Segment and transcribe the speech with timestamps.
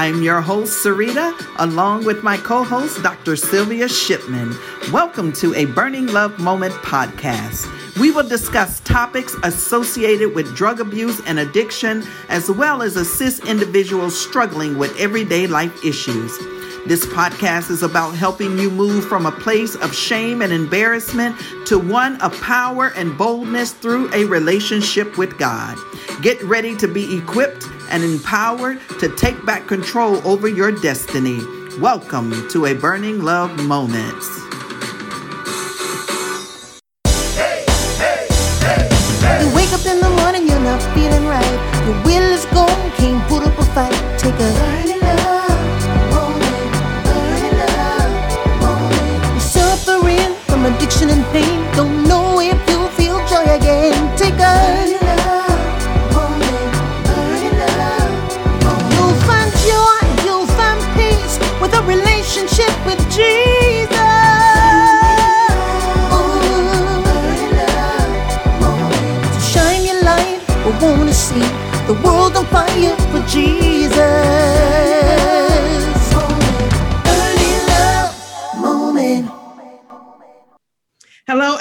[0.00, 3.36] I'm your host, Sarita, along with my co host, Dr.
[3.36, 4.56] Sylvia Shipman.
[4.90, 7.68] Welcome to a Burning Love Moment podcast.
[8.00, 14.18] We will discuss topics associated with drug abuse and addiction, as well as assist individuals
[14.18, 16.34] struggling with everyday life issues.
[16.86, 21.36] This podcast is about helping you move from a place of shame and embarrassment
[21.66, 25.76] to one of power and boldness through a relationship with God.
[26.22, 31.40] Get ready to be equipped and empowered to take back control over your destiny.
[31.80, 34.49] Welcome to a Burning Love Moment.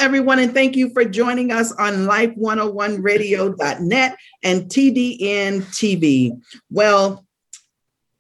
[0.10, 6.32] Everyone, and thank you for joining us on Life101Radio.net and TDN TV.
[6.72, 7.28] Well,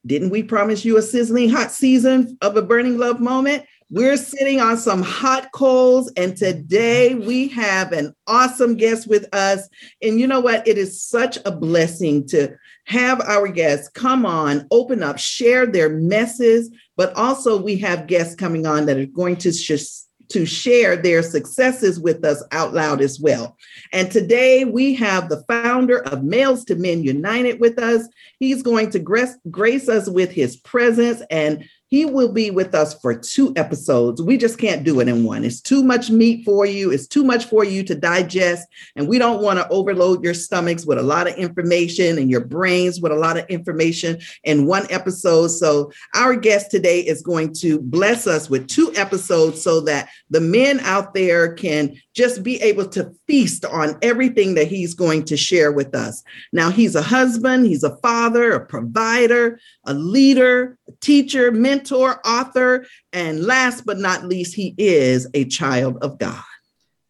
[0.05, 3.65] didn't we promise you a sizzling hot season of a burning love moment?
[3.89, 9.67] We're sitting on some hot coals, and today we have an awesome guest with us.
[10.03, 10.67] And you know what?
[10.67, 15.89] It is such a blessing to have our guests come on, open up, share their
[15.89, 20.95] messes, but also we have guests coming on that are going to just to share
[20.95, 23.57] their successes with us out loud as well.
[23.91, 25.43] And today we have the
[25.79, 28.07] founder of Males to Men United with us.
[28.39, 32.99] He's going to grace, grace us with his presence and he will be with us
[33.01, 34.21] for two episodes.
[34.21, 35.43] We just can't do it in one.
[35.43, 38.67] It's too much meat for you, it's too much for you to digest.
[38.95, 42.45] And we don't want to overload your stomachs with a lot of information and your
[42.45, 45.47] brains with a lot of information in one episode.
[45.47, 50.41] So, our guest today is going to bless us with two episodes so that the
[50.41, 55.37] men out there can just be able to feast on everything that he's going to
[55.37, 56.23] share with us.
[56.51, 62.85] Now, he's a husband, he's a father, a provider, a leader, a teacher, mentor, author,
[63.13, 66.43] and last but not least, he is a child of God.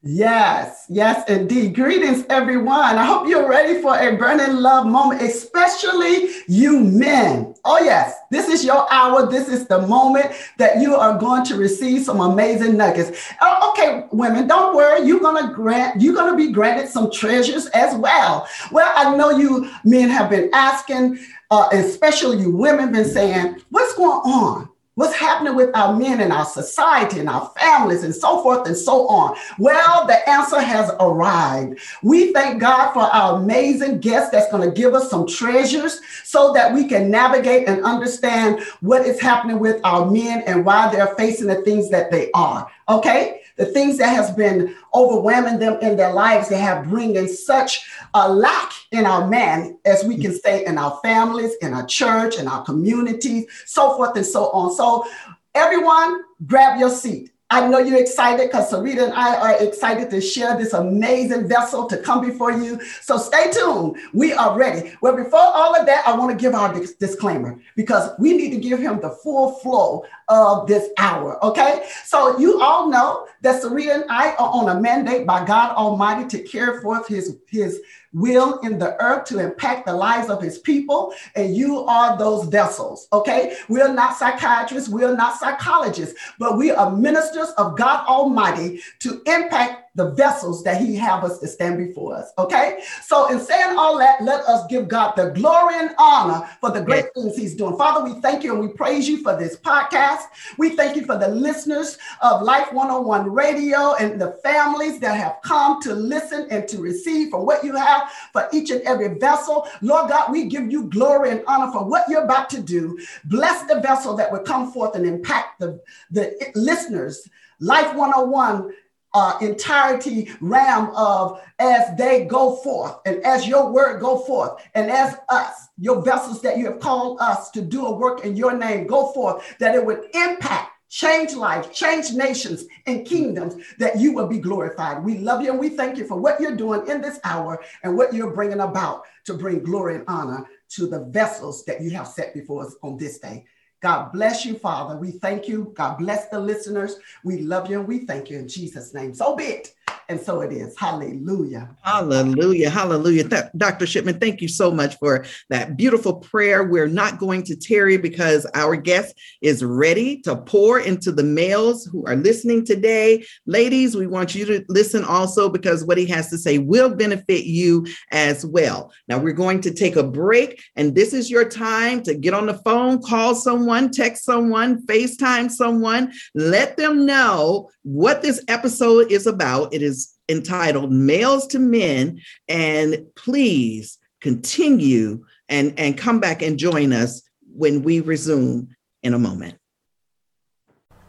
[0.02, 1.76] Yes, yes, indeed.
[1.76, 2.98] Greetings, everyone.
[2.98, 7.54] I hope you're ready for a burning love moment, especially you men.
[7.66, 9.30] Oh, yes, this is your hour.
[9.30, 13.30] This is the moment that you are going to receive some amazing nuggets.
[13.42, 15.06] Oh, okay, women, don't worry.
[15.06, 18.48] You're gonna grant, you're gonna be granted some treasures as well.
[18.72, 21.20] Well, I know you men have been asking,
[21.52, 24.70] uh, especially you women, been saying, what's going on?
[25.00, 28.76] What's happening with our men and our society and our families and so forth and
[28.76, 29.34] so on?
[29.58, 31.80] Well, the answer has arrived.
[32.04, 36.52] We thank God for our amazing guest that's going to give us some treasures so
[36.52, 41.16] that we can navigate and understand what is happening with our men and why they're
[41.16, 42.70] facing the things that they are.
[42.90, 43.40] Okay?
[43.60, 48.32] The things that has been overwhelming them in their lives, that have bringing such a
[48.32, 52.48] lack in our men, as we can say, in our families, in our church, in
[52.48, 54.74] our communities, so forth and so on.
[54.74, 55.06] So,
[55.54, 57.32] everyone, grab your seat.
[57.52, 61.88] I know you're excited because Sarita and I are excited to share this amazing vessel
[61.88, 62.80] to come before you.
[63.02, 63.98] So stay tuned.
[64.14, 64.94] We are ready.
[65.02, 68.52] Well, before all of that, I want to give our dis- disclaimer because we need
[68.52, 71.44] to give him the full flow of this hour.
[71.44, 71.86] Okay.
[72.06, 76.28] So you all know that Sarita and I are on a mandate by God Almighty
[76.38, 77.82] to carry forth his, his
[78.14, 81.14] will in the earth to impact the lives of his people.
[81.36, 83.56] And you are those vessels, okay?
[83.68, 89.89] We're not psychiatrists, we're not psychologists, but we are ministers of God Almighty to impact
[90.00, 92.32] the vessels that he have us to stand before us.
[92.38, 92.82] Okay.
[93.04, 96.80] So in saying all that, let us give God the glory and honor for the
[96.80, 97.76] great things he's doing.
[97.78, 100.22] Father, we thank you and we praise you for this podcast.
[100.58, 105.36] We thank you for the listeners of Life 101 Radio and the families that have
[105.44, 109.68] come to listen and to receive from what you have for each and every vessel.
[109.82, 112.98] Lord God, we give you glory and honor for what you're about to do.
[113.26, 117.28] Bless the vessel that will come forth and impact the, the listeners.
[117.60, 118.72] Life 101
[119.14, 124.90] uh, entirety realm of as they go forth and as your word go forth and
[124.92, 128.56] as us your vessels that you have called us to do a work in your
[128.56, 134.14] name go forth that it would impact change lives change nations and kingdoms that you
[134.14, 137.00] will be glorified we love you and we thank you for what you're doing in
[137.02, 141.66] this hour and what you're bringing about to bring glory and honor to the vessels
[141.66, 143.46] that you have set before us on this day.
[143.82, 144.98] God bless you, Father.
[144.98, 145.72] We thank you.
[145.76, 146.98] God bless the listeners.
[147.24, 149.14] We love you and we thank you in Jesus' name.
[149.14, 149.74] So be it.
[150.10, 150.76] And so it is.
[150.76, 151.70] Hallelujah.
[151.84, 152.72] Hallelujah.
[152.72, 153.30] Hallelujah.
[153.30, 153.86] Th- Dr.
[153.86, 156.64] Shipman, thank you so much for that beautiful prayer.
[156.64, 161.86] We're not going to tarry because our guest is ready to pour into the males
[161.86, 163.24] who are listening today.
[163.46, 167.46] Ladies, we want you to listen also because what he has to say will benefit
[167.46, 168.92] you as well.
[169.08, 172.48] Now, we're going to take a break, and this is your time to get on
[172.48, 179.26] the phone, call someone, text someone, FaceTime someone, let them know what this episode is
[179.26, 179.74] about.
[179.74, 182.22] It is entitled Males to Men.
[182.48, 188.70] And please continue and, and come back and join us when we resume
[189.02, 189.59] in a moment.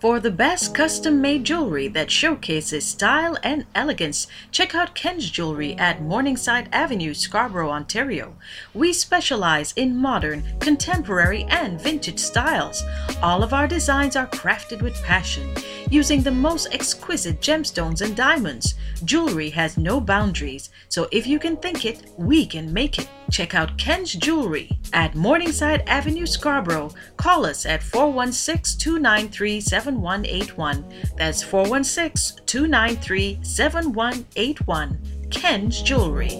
[0.00, 5.74] For the best custom made jewelry that showcases style and elegance, check out Ken's Jewelry
[5.74, 8.34] at Morningside Avenue, Scarborough, Ontario.
[8.72, 12.82] We specialize in modern, contemporary, and vintage styles.
[13.20, 15.54] All of our designs are crafted with passion,
[15.90, 18.76] using the most exquisite gemstones and diamonds.
[19.04, 23.08] Jewelry has no boundaries, so if you can think it, we can make it.
[23.30, 26.90] Check out Ken's Jewelry at Morningside Avenue, Scarborough.
[27.16, 30.84] Call us at 416 293 7181.
[31.16, 34.98] That's 416 293 7181.
[35.30, 36.30] Ken's Jewelry.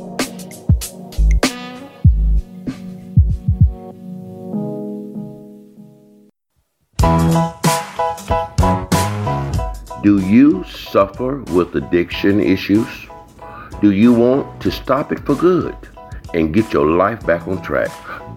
[10.03, 12.89] Do you suffer with addiction issues?
[13.81, 15.77] Do you want to stop it for good
[16.35, 17.91] and get your life back on track?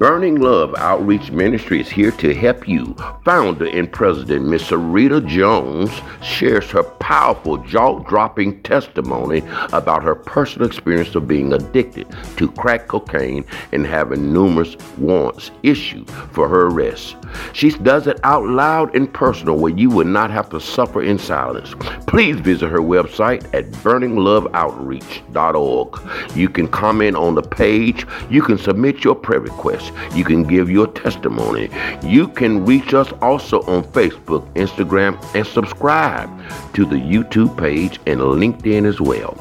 [0.04, 2.94] Burning Love Outreach Ministry is here to help you.
[3.24, 5.90] Founder and President Miss Sarita Jones
[6.22, 9.42] shares her powerful, jaw dropping testimony
[9.72, 12.06] about her personal experience of being addicted
[12.36, 17.16] to crack cocaine and having numerous warrants issued for her arrest.
[17.54, 21.18] She does it out loud and personal where you would not have to suffer in
[21.18, 21.76] silence.
[22.08, 26.36] Please visit her website at burningloveoutreach.org.
[26.36, 29.93] You can comment on the page, you can submit your prayer request.
[30.14, 31.70] You can give your testimony.
[32.04, 36.30] You can reach us also on Facebook, Instagram, and subscribe
[36.74, 39.34] to the YouTube page and LinkedIn as well.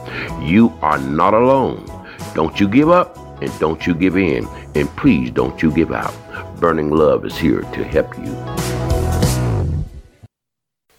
[0.42, 1.86] You are not alone.
[2.34, 4.46] Don't you give up and don't you give in.
[4.74, 6.14] And please don't you give out.
[6.60, 8.32] Burning Love is here to help you.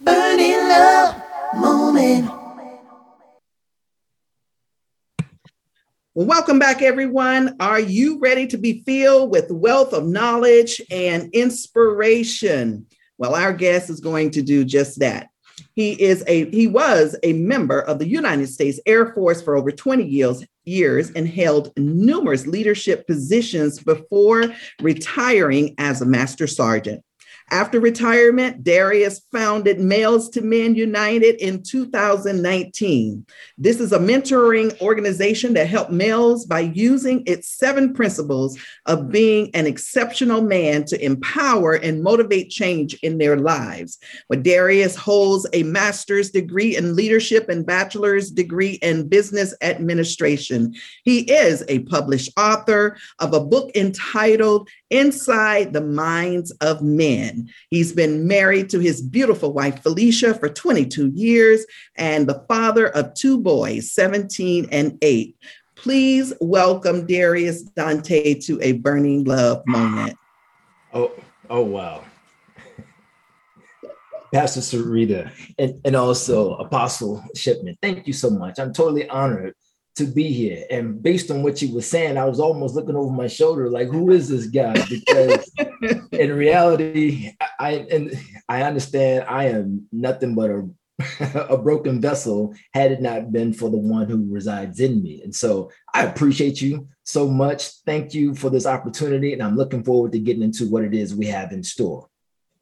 [0.02, 1.16] Burning love
[1.56, 2.43] moment.
[6.16, 7.56] Welcome back, everyone.
[7.60, 12.86] Are you ready to be filled with wealth of knowledge and inspiration?
[13.18, 15.30] Well, our guest is going to do just that.
[15.76, 19.72] He is a he was a member of the United States Air Force for over
[19.72, 24.46] 20 years, years and held numerous leadership positions before
[24.82, 27.04] retiring as a master sergeant.
[27.52, 33.26] After retirement, Darius founded Males to Men United in 2019.
[33.58, 39.52] This is a mentoring organization that helps males by using its seven principles of being
[39.54, 44.00] an exceptional man to empower and motivate change in their lives.
[44.30, 50.74] But Darius holds a master's degree in leadership and bachelor's degree in business administration.
[51.04, 57.50] He is a published author of a book entitled Inside the Minds of Men.
[57.72, 63.16] He's been married to his beautiful wife, Felicia, for 22 years and the father of
[63.16, 65.36] two boys, 17 and 8.
[65.76, 70.16] Please welcome Darius Dante to a burning love moment.
[70.94, 71.12] Oh,
[71.50, 72.04] oh wow.
[74.32, 78.60] Pastor Sarita and, and also Apostle Shipman, thank you so much.
[78.60, 79.56] I'm totally honored
[79.96, 80.66] to be here.
[80.72, 83.90] And based on what you were saying, I was almost looking over my shoulder, like,
[83.90, 84.74] who is this guy?
[84.90, 85.52] Because
[86.12, 88.14] in reality, I and
[88.50, 90.70] I understand I am nothing but a
[91.50, 95.22] a broken vessel had it not been for the one who resides in me.
[95.24, 97.70] And so I appreciate you so much.
[97.86, 99.34] Thank you for this opportunity.
[99.34, 102.10] And I'm looking forward to getting into what it is we have in store.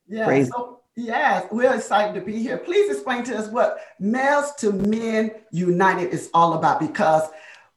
[0.07, 0.43] Yeah.
[0.45, 2.57] So, yes, we're excited to be here.
[2.57, 7.29] Please explain to us what Males to Men United is all about because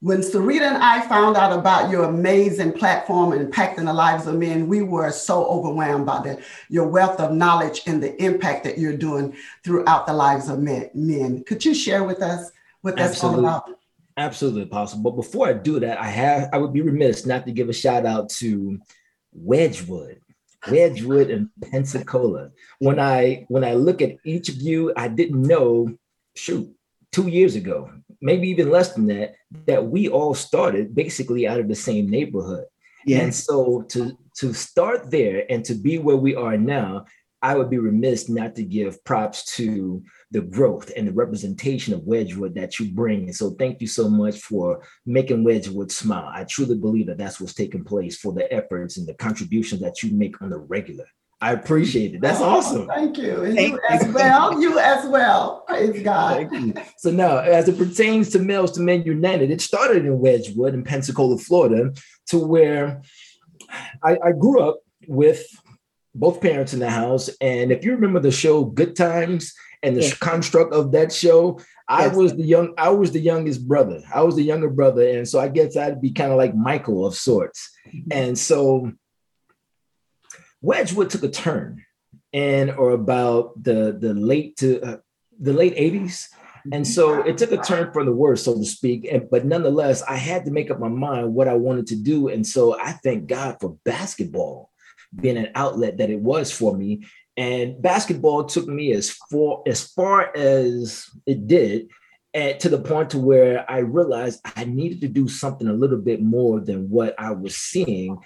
[0.05, 4.69] when Sarita and I found out about your amazing platform impacting the lives of men,
[4.69, 8.99] we were so overwhelmed by the, your wealth of knowledge and the impact that you're
[8.99, 10.91] doing throughout the lives of men.
[10.93, 11.43] men.
[11.45, 12.53] Could you share with us
[12.83, 13.47] what that's Absolutely.
[13.47, 13.79] all about?
[14.19, 15.11] Absolutely possible.
[15.11, 17.73] But before I do that, I have I would be remiss not to give a
[17.73, 18.79] shout out to
[19.33, 20.21] Wedgwood.
[20.71, 22.51] Wedgwood and Pensacola.
[22.79, 25.97] When I when I look at each of you, I didn't know,
[26.35, 26.69] shoot,
[27.13, 27.91] two years ago,
[28.21, 29.35] maybe even less than that,
[29.67, 32.65] that we all started basically out of the same neighborhood.
[33.07, 33.21] Yeah.
[33.21, 37.07] And so to to start there and to be where we are now,
[37.45, 42.03] I would be remiss not to give props to the growth and the representation of
[42.05, 43.25] Wedgwood that you bring.
[43.25, 46.31] And so thank you so much for making Wedgwood smile.
[46.33, 50.03] I truly believe that that's what's taking place for the efforts and the contributions that
[50.03, 51.05] you make on the regular.
[51.39, 52.23] I appreciate it.
[52.23, 52.87] That's Oh, awesome.
[52.87, 53.43] Thank you.
[53.43, 54.59] And Thank you as well.
[54.59, 55.65] You as well.
[55.69, 56.49] Praise God.
[56.51, 56.83] Thank you.
[56.97, 60.83] So now, as it pertains to Males to Men United, it started in Wedgwood in
[60.83, 61.93] Pensacola, Florida,
[62.29, 63.03] to where
[64.03, 65.45] I, I grew up with
[66.15, 67.29] both parents in the house.
[67.41, 69.53] And if you remember the show Good Times
[69.83, 70.15] and the Yes.
[70.19, 72.17] construct of that show, I Yes.
[72.17, 74.01] was the young, I was the youngest brother.
[74.15, 75.07] I was the younger brother.
[75.07, 77.71] And so I guess I'd be kind of like Michael of sorts.
[78.11, 78.93] And so
[80.63, 81.85] Wedgwood took a turn
[82.33, 84.97] and or about the the late to uh,
[85.39, 86.29] the late 80s
[86.73, 90.03] and so it took a turn for the worse so to speak and but nonetheless
[90.03, 92.93] i had to make up my mind what i wanted to do and so i
[93.05, 94.71] thank god for basketball
[95.21, 97.05] being an outlet that it was for me
[97.37, 101.89] and basketball took me as far as far as it did
[102.33, 105.99] and to the point to where i realized i needed to do something a little
[105.99, 108.19] bit more than what i was seeing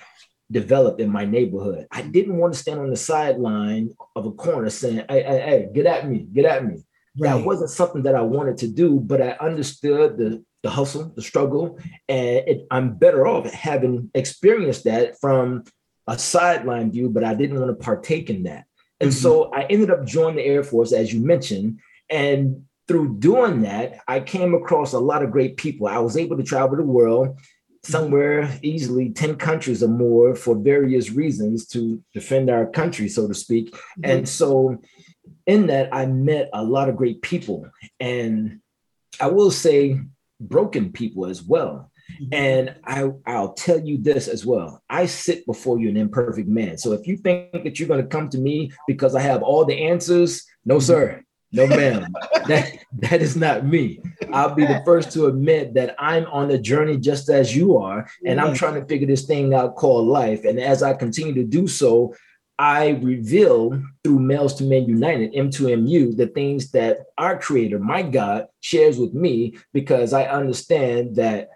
[0.50, 1.86] develop in my neighborhood.
[1.90, 5.68] I didn't want to stand on the sideline of a corner saying, hey, hey, hey,
[5.74, 6.82] get at me, get at me.
[7.16, 11.22] That wasn't something that I wanted to do, but I understood the, the hustle, the
[11.22, 11.78] struggle,
[12.08, 15.64] and it, I'm better off having experienced that from
[16.08, 18.64] a sideline view, but I didn't want to partake in that.
[19.00, 19.18] And mm-hmm.
[19.18, 21.78] so I ended up joining the Air Force, as you mentioned,
[22.10, 25.86] and through doing that, I came across a lot of great people.
[25.86, 27.38] I was able to travel the world
[27.84, 33.34] somewhere easily 10 countries or more for various reasons to defend our country, so to
[33.34, 33.72] speak.
[33.72, 34.10] Mm-hmm.
[34.10, 34.78] And so,
[35.46, 38.60] in that, I met a lot of great people, and
[39.20, 40.00] I will say,
[40.40, 41.90] broken people as well.
[42.20, 42.34] Mm-hmm.
[42.34, 44.82] And I, I'll tell you this as well.
[44.88, 46.78] I sit before you an imperfect man.
[46.78, 49.64] So if you think that you're going to come to me because I have all
[49.64, 50.82] the answers, no, mm-hmm.
[50.82, 51.24] sir.
[51.50, 52.12] No, ma'am.
[52.46, 54.00] that, that is not me.
[54.32, 58.06] I'll be the first to admit that I'm on a journey just as you are,
[58.26, 60.44] and I'm trying to figure this thing out called life.
[60.44, 62.14] And as I continue to do so,
[62.58, 68.48] I reveal through Males to Men United, M2MU, the things that our creator, my God,
[68.60, 71.48] shares with me because I understand that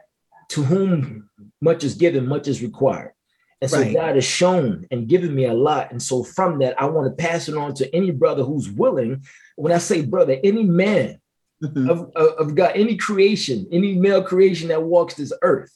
[0.53, 1.29] to whom
[1.61, 3.13] much is given, much is required.
[3.61, 3.95] And so Right.
[3.95, 5.93] God has shown and given me a lot.
[5.93, 9.23] And so from that, I want to pass it on to any brother who's willing.
[9.57, 11.19] When I say brother, any man
[11.63, 11.89] Mhm.
[11.89, 15.71] of, of, God, any creation, any male creation that walks this earth,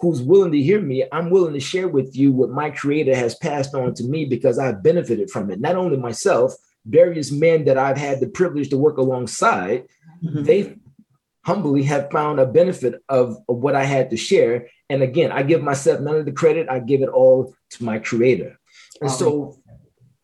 [0.00, 3.34] who's willing to hear me, I'm willing to share with you what my creator has
[3.34, 5.60] passed on to me because I've benefited from it.
[5.60, 6.54] Not only myself,
[6.86, 9.84] various men that I've had the privilege to work alongside,
[10.24, 10.44] Mhm.
[10.46, 10.76] they
[11.48, 14.68] humbly have found a benefit of, of what I had to share.
[14.90, 17.98] And again, I give myself none of the credit, I give it all to my
[17.98, 18.58] creator.
[19.00, 19.58] And so,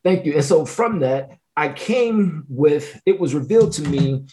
[0.02, 0.34] thank you.
[0.34, 4.26] And so, from that, I came with it was revealed to me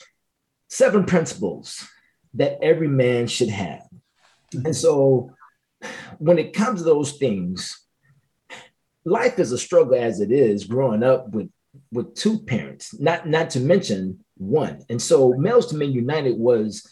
[0.68, 1.88] seven principles
[2.34, 3.88] that every man should have.
[4.54, 4.66] Mm-hmm.
[4.66, 5.32] And so,
[6.18, 7.86] when it comes to those things,
[9.06, 11.50] life is a struggle as it is growing up with
[11.94, 14.84] with two parents, not not to mention one.
[14.90, 16.88] And so, Males to Men United was,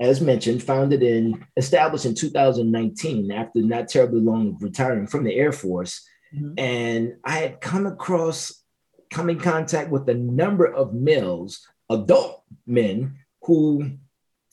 [0.00, 5.34] as mentioned, founded in established in 2019 after not terribly long of retiring from the
[5.34, 6.06] Air Force.
[6.34, 6.54] Mhm.
[6.58, 8.62] And I had come across,
[9.10, 13.92] come in contact with a number of males, adult men, who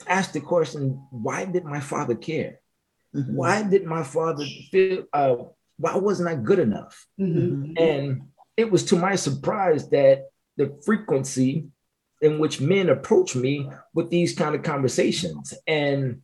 [0.08, 2.60] asked the question, why did my father care?
[3.16, 3.34] Mhm.
[3.34, 5.36] Why did my father feel, uh,
[5.78, 7.08] why wasn't I good enough?
[7.20, 7.80] Mhm.
[7.80, 8.22] And
[8.58, 10.26] it was to my surprise that
[10.58, 11.70] the frequency
[12.24, 15.54] in which men approach me with these kind of conversations.
[15.68, 16.22] And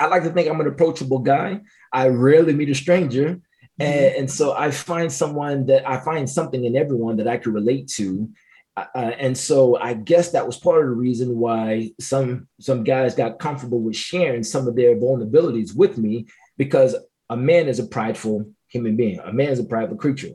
[0.00, 1.60] I like to think I'm an approachable guy.
[1.92, 3.40] I rarely meet a stranger.
[3.78, 7.52] And, and so I find someone that I find something in everyone that I can
[7.52, 8.28] relate to.
[8.76, 13.14] Uh, and so I guess that was part of the reason why some some guys
[13.14, 16.96] got comfortable with sharing some of their vulnerabilities with me because
[17.30, 19.20] a man is a prideful human being.
[19.20, 20.30] A man is a prideful creature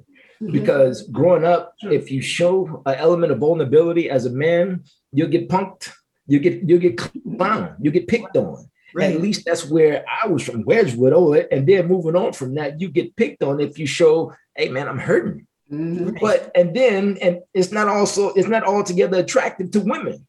[0.51, 5.49] because growing up, if you show an element of vulnerability as a man, you'll get
[5.49, 5.91] punked,
[6.27, 8.69] you get you get clowned, you get picked on.
[8.93, 9.13] Right.
[9.13, 11.13] At least that's where I was from Wedgwood.
[11.13, 14.69] Oh, and then moving on from that, you get picked on if you show, hey
[14.69, 15.45] man, I'm hurting.
[15.71, 16.19] Mhm.
[16.19, 20.25] But and then and it's not also it's not altogether attractive to women.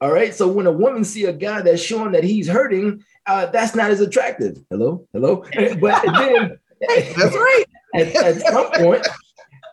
[0.00, 0.34] All right.
[0.34, 3.90] So when a woman see a guy that's showing that he's hurting, uh, that's not
[3.90, 4.58] as attractive.
[4.70, 5.42] Hello, hello.
[5.80, 7.64] But then That's right.
[7.94, 9.06] at, at some point.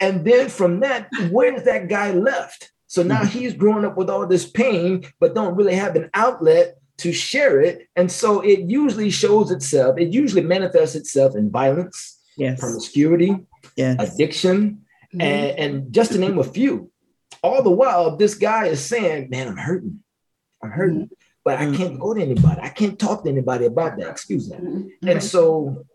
[0.04, 2.72] And then from that, where's that guy left?
[2.88, 6.78] So now he's growing up with all this pain, but don't really have an outlet
[6.98, 7.88] to share it.
[7.96, 12.60] And so it usually shows itself, it usually manifests itself in violence, Yes.
[12.60, 13.32] promiscuity,
[13.78, 13.96] Yes.
[14.14, 14.58] addiction,
[15.14, 15.22] Mhm.
[15.24, 16.92] and, and just to name a few.
[17.42, 20.04] All the while, this guy is saying, Man, I'm hurting.
[20.62, 21.10] I'm hurting.
[21.46, 21.76] But I Mhm.
[21.78, 22.60] can't go to anybody.
[22.62, 24.10] I can't talk to anybody about that.
[24.10, 24.62] Excuse that.
[24.62, 24.90] Mhm.
[25.12, 25.86] And so,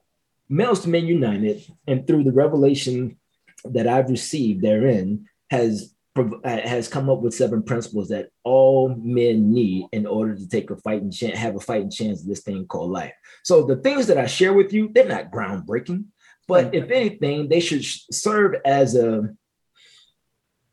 [0.49, 3.17] Males to Men United, and through the revelation
[3.65, 9.53] that I've received therein, has uh, has come up with seven principles that all men
[9.53, 12.67] need in order to take a fighting chance, have a fighting chance of this thing
[12.67, 13.13] called life.
[13.45, 16.07] So the things that I share with you, they're not groundbreaking,
[16.49, 19.29] but if anything, they should serve as a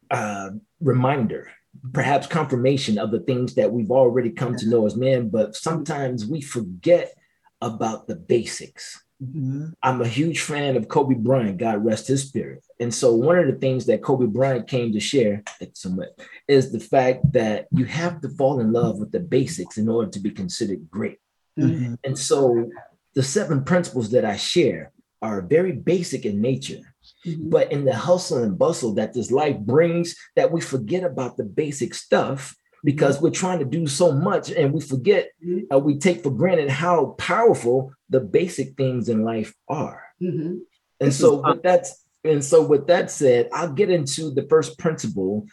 [0.10, 0.50] uh,
[0.80, 1.52] reminder,
[1.94, 5.30] perhaps confirmation of the things that we've already come to know as men.
[5.30, 7.14] But sometimes we forget
[7.62, 9.04] about the basics.
[9.24, 9.74] Mhm.
[9.84, 12.65] I'm a huge fan of Kobe Bryant, God rest his spirit.
[12.80, 16.80] And so one of the things that Kobe Bryant came to share somewhat is the
[16.80, 20.32] fact that you have to fall in love with the basics in order to be
[20.32, 21.20] considered great.
[21.58, 21.98] Mhm.
[22.04, 22.70] And so
[23.14, 24.92] the seven principles that I share
[25.22, 26.82] are very basic in nature,
[27.26, 27.50] Mhm.
[27.50, 31.46] but in the hustle and bustle that this life brings, that we forget about the
[31.46, 35.30] basic stuff because we're trying to do so much and we forget,
[35.74, 40.02] uh, we take for granted how powerful the basic things in life are.
[40.22, 40.60] Mhm.
[41.00, 41.88] And This so is- with that,
[42.26, 45.46] and so with that said, I'll get into the first principle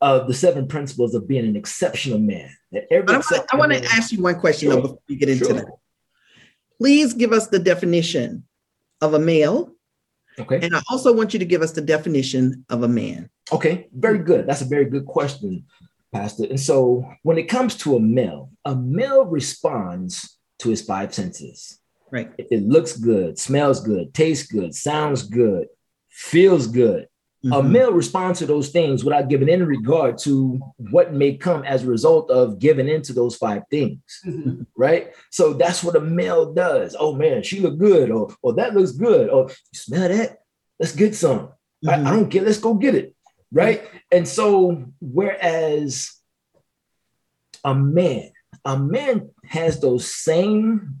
[0.00, 2.50] of the seven principles of being an exceptional man.
[2.72, 5.28] That every I want, I want to ask you one question though before we get
[5.30, 5.54] into Sure.
[5.54, 5.66] that.
[6.78, 8.44] Please give us the definition
[9.00, 9.72] of a male,
[10.38, 10.60] Okay.
[10.60, 13.30] and I also want you to give us the definition of a man.
[13.52, 14.46] Okay, very good.
[14.46, 15.64] That's a very good question,
[16.12, 16.44] Pastor.
[16.44, 21.78] And so, when it comes to a male, a male responds to his five senses.
[22.16, 22.32] Right.
[22.38, 25.66] If it looks good, smells good, tastes good, sounds good,
[26.08, 27.08] feels good,
[27.44, 27.70] a Mhm.
[27.70, 30.58] male responds to those things without giving any regard to
[30.90, 34.64] what may come as a result of giving into those five things Mhm.
[34.78, 35.12] right?
[35.30, 36.96] So that's what a male does.
[36.98, 40.38] Oh man, she look good, or or that looks good, or you smell that?
[40.80, 41.50] Let's get some.
[41.86, 42.04] I, I Mhm.
[42.14, 42.44] don't get.
[42.46, 43.14] Let's go get it,
[43.52, 43.82] right?
[44.10, 46.10] And so whereas
[47.62, 48.30] a man,
[48.64, 51.00] a man has those same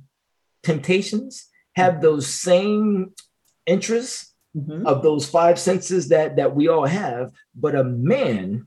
[0.66, 3.12] temptations, have those same
[3.66, 4.86] interests Mhm.
[4.86, 8.66] of those five senses that that we all have, but a man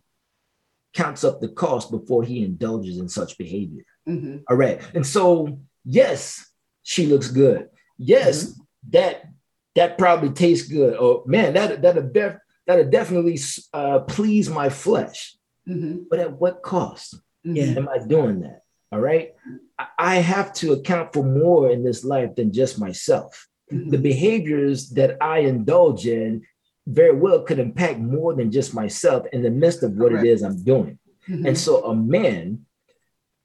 [0.94, 3.84] counts up the cost before he indulges in such behavior.
[4.08, 4.44] Mhm.
[4.50, 4.80] All right.
[4.96, 6.46] And so, yes,
[6.84, 7.70] she looks good.
[7.98, 8.60] Yes,
[8.92, 9.16] that
[9.76, 10.94] that probably tastes good.
[10.98, 12.34] Or man, that that'll def,
[12.68, 13.38] that'll definitely
[13.74, 15.38] uh, please my flesh.
[15.68, 16.06] Mhm.
[16.10, 17.78] But at what cost Yeah.
[17.80, 18.62] am I doing that?
[18.92, 19.34] All right.
[19.98, 23.48] I- have to account for more in this life than just myself.
[23.72, 23.92] Mhm.
[23.92, 26.42] The behaviors that I indulge in
[26.88, 30.26] very well could impact more than just myself in the midst of what Correct.
[30.26, 30.98] it is I'm doing.
[31.28, 31.48] Mhm.
[31.48, 32.66] And so a man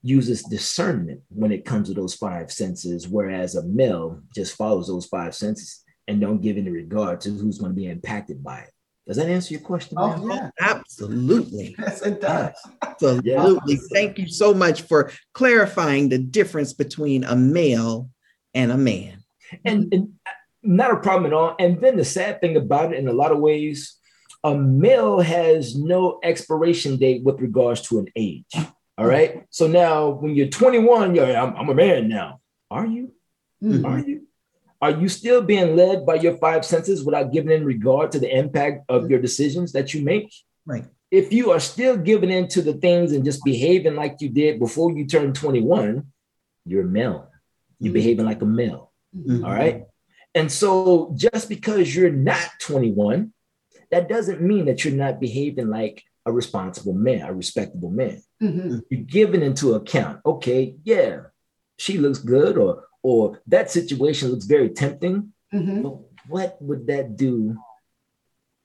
[0.03, 5.07] uses discernment when it comes to those five senses, whereas a male just follows those
[5.07, 8.71] five senses and don't give any regard to who's going to be impacted by it.
[9.07, 9.97] Does that answer your question?
[10.01, 10.51] Oh, yeah.
[10.61, 11.77] Absolutely.
[11.79, 12.55] Yes, it does.
[12.83, 13.77] Absolutely.
[13.93, 18.09] Thank you so much for clarifying the difference between a male
[18.55, 19.19] and a man.
[19.65, 20.13] and, and
[20.63, 21.55] not a problem at all.
[21.59, 23.97] And then the sad thing about it, in a lot of ways,
[24.43, 28.47] a male has no expiration date with regards to an age.
[28.97, 29.45] All right.
[29.51, 32.41] So now, when you're 21, you're I'm, I'm a man now.
[32.71, 33.13] Are you?
[33.63, 33.85] Mhm.
[33.85, 34.27] Are you?
[34.81, 38.31] Are you still being led by your five senses without giving in regard to the
[38.37, 40.33] impact of your decisions that you make?
[40.67, 40.85] Right.
[41.11, 44.59] If you are still giving in to the things and just behaving like you did
[44.59, 46.07] before you turned 21,
[46.67, 47.31] you're a male.
[47.79, 47.95] You're Mhm.
[47.95, 48.93] behaving like a male.
[49.17, 49.45] Mhm.
[49.45, 49.85] All right.
[50.35, 53.33] And so just because you're not 21,
[53.91, 58.21] that doesn't mean that you're not behaving like a responsible man, a respectable man.
[58.43, 58.83] Mhm.
[58.91, 61.21] You're giving into account, okay, yeah,
[61.79, 65.33] she looks good, or or that situation looks very tempting.
[65.53, 65.83] Mhm.
[65.85, 67.57] But what would that do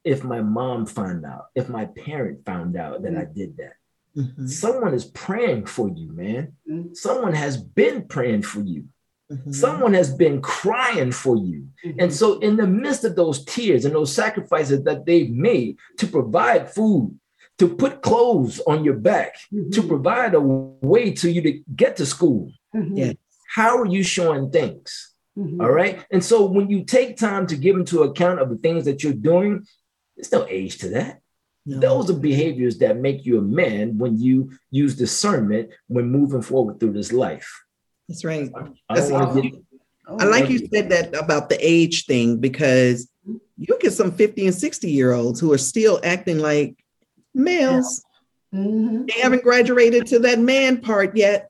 [0.04, 3.74] if my mom found out, if my parent found out that I did that?
[4.16, 4.50] Mhm.
[4.50, 6.54] Someone is praying for you, man.
[6.68, 6.96] Mhm.
[6.96, 8.86] Someone has been praying for you.
[9.30, 9.54] Mhm.
[9.54, 11.68] Someone has been crying for you.
[12.00, 16.08] And so, in the midst of those tears and those sacrifices that they've made to
[16.08, 17.20] provide food,
[17.60, 19.36] to put clothes on your back,
[19.74, 22.52] to provide a way to you to get to school.
[22.74, 23.14] Yeah.
[23.56, 25.14] How are you showing thanks?
[25.38, 25.62] Mhm.
[25.62, 26.06] All right.
[26.12, 29.14] And so, when you take time to give into account of the things that you're
[29.14, 29.66] doing,
[30.16, 31.22] there's no age to that.
[31.66, 31.80] No.
[31.80, 36.80] Those are behaviors that make you a man when you use discernment when moving forward
[36.80, 37.50] through this life.
[38.08, 38.50] That's right.
[38.90, 39.54] I That's don't get
[40.12, 43.08] Oh, I like you said that about the age thing because
[43.58, 46.84] you get some 50 and 60 year olds who are still acting like
[47.36, 48.04] males.
[48.52, 49.08] Mhm.
[49.08, 51.50] They haven't graduated to that man part yet.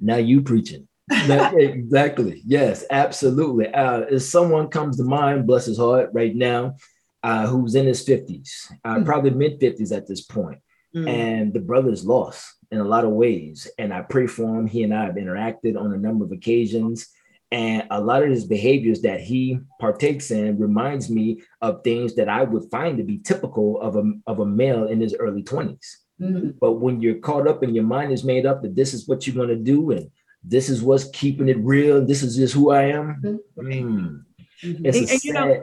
[0.00, 0.88] now you preaching.
[1.12, 2.42] Exactly.
[2.44, 3.68] Yes, absolutely.
[3.68, 6.76] Uh, if someone comes to mind, bless his heart, right now,
[7.22, 9.04] uh, who's in his 50s, uh, mm.
[9.04, 10.58] probably mid 50s at this point,
[10.94, 11.08] mm.
[11.08, 13.70] and the brother is lost in a lot of ways.
[13.78, 14.66] And I pray for him.
[14.66, 17.08] He and I have interacted on a number of occasions.
[17.50, 22.30] And a lot of his behaviors that he partakes in reminds me of things that
[22.30, 25.96] I would find to be typical of a, of a male in his early 20s.
[26.18, 26.50] Mm-hmm.
[26.58, 29.26] But when you're caught up and your mind is made up that this is what
[29.26, 30.10] you're going to do and
[30.44, 33.20] this is what's keeping it real, this is just who I am.
[33.22, 33.60] Mm-hmm.
[33.60, 34.24] Mm.
[34.62, 34.86] Mm-hmm.
[34.86, 35.62] It's and, a and, sad, know,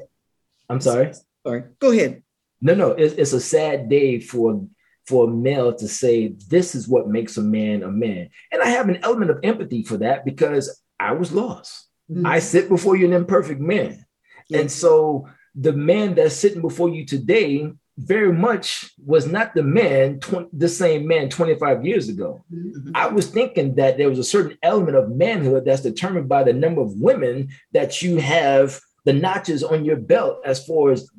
[0.70, 1.14] I'm sorry.
[1.46, 2.24] Sorry, go ahead.
[2.62, 4.66] No, no, it's, it's a sad day for
[5.08, 8.30] for a male to say this is what makes a man a man.
[8.52, 11.88] And I have an element of empathy for that because I was lost.
[12.12, 12.26] Mm-hmm.
[12.26, 14.06] I sit before you an imperfect man.
[14.54, 20.20] And so the man that's sitting before you today very much was not the man,
[20.20, 22.44] tw- the same man 25 years ago.
[22.54, 22.92] Mm-hmm.
[22.96, 26.54] I was thinking that there was a certain element of manhood that's determined by the
[26.54, 31.10] number of women that you have the notches on your belt as far as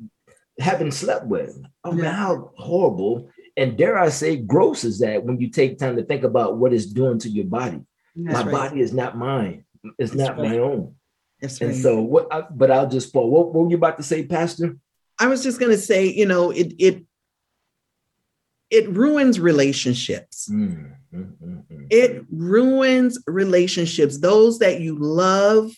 [0.59, 1.61] having slept with.
[1.83, 5.95] Oh man, how horrible and dare I say, gross is that when you take time
[5.97, 7.81] to think about what it's doing to your body.
[8.15, 8.69] That's my right.
[8.69, 9.65] body is not mine.
[9.97, 10.51] It's That's not right.
[10.51, 10.95] my own.
[11.41, 11.79] That's and right.
[11.79, 12.27] so what?
[12.31, 13.29] I, but I'll just pause.
[13.29, 14.77] What, what were you about to say, Pastor?
[15.21, 17.05] I was just going to say, you know, it it
[18.71, 20.49] it ruins relationships.
[20.51, 24.17] Mm, mm, mm, mm, it ruins relationships.
[24.17, 25.71] Those that you love,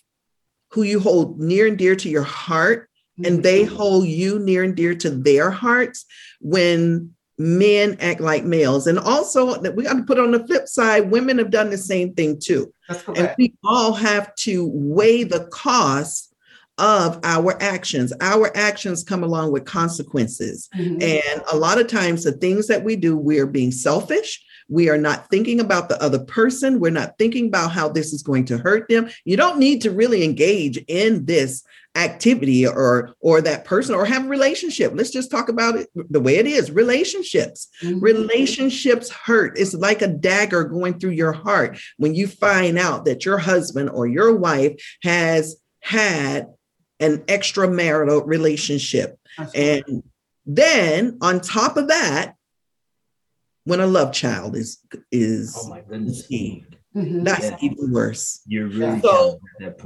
[0.71, 2.89] who you hold near and dear to your heart,
[3.23, 6.05] and they hold you near and dear to their hearts.
[6.39, 8.87] When men act like males.
[8.87, 11.77] And also that we got to put on the flip side, women have done the
[11.77, 12.73] same thing too.
[13.15, 16.32] And we all have to weigh the cost
[16.77, 18.13] of our actions.
[18.21, 20.69] Our actions come along with consequences.
[20.75, 21.01] Mm-hmm.
[21.01, 24.43] And a lot of times the things that we do, we're being selfish.
[24.69, 26.79] We are not thinking about the other person.
[26.79, 29.09] We're not thinking about how this is going to hurt them.
[29.25, 31.63] You don't need to really engage in this
[31.95, 36.19] activity or or that person or have a relationship let's just talk about it the
[36.19, 37.99] way it is relationships mm-hmm.
[37.99, 43.25] relationships hurt it's like a dagger going through your heart when you find out that
[43.25, 46.47] your husband or your wife has had
[46.99, 49.19] an extramarital relationship.
[49.55, 50.03] And
[50.45, 52.35] then on top of that
[53.65, 54.79] when a love child is
[55.11, 56.27] is oh my goodness
[56.95, 57.23] Mm-hmm.
[57.23, 57.57] That's yeah.
[57.61, 58.41] even worse.
[58.45, 59.39] You're really so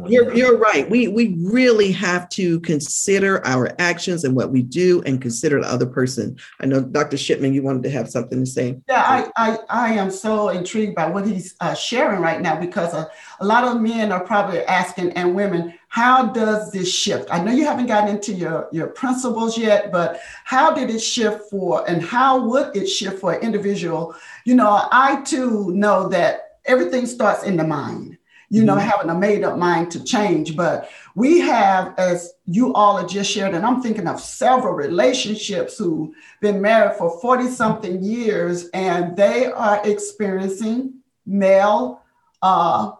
[0.08, 0.89] You're, you're right.
[0.89, 5.67] We we really have to consider our actions and what we do and consider the
[5.67, 6.38] other person.
[6.60, 7.15] I know Dr.
[7.15, 8.80] Shipman, you wanted to have something to say.
[8.89, 9.04] Yeah,
[9.38, 13.10] I I, I am so intrigued by what he's uh, sharing right now because a,
[13.39, 17.30] a lot of men are probably asking and women, how does this shift?
[17.32, 21.50] I know you haven't gotten into your, your principles yet, but how did it shift
[21.50, 24.15] for and how would it shift for an individual?
[24.46, 28.17] You know, I too know that everything starts in the mind
[28.49, 28.88] you know, mm-hmm.
[28.89, 30.56] having a made up mind to change.
[30.56, 35.77] But we have, as you all have just shared, and I'm thinking of several relationships
[35.77, 42.01] who've been married for 40 something years and they are experiencing male
[42.41, 42.91] uh,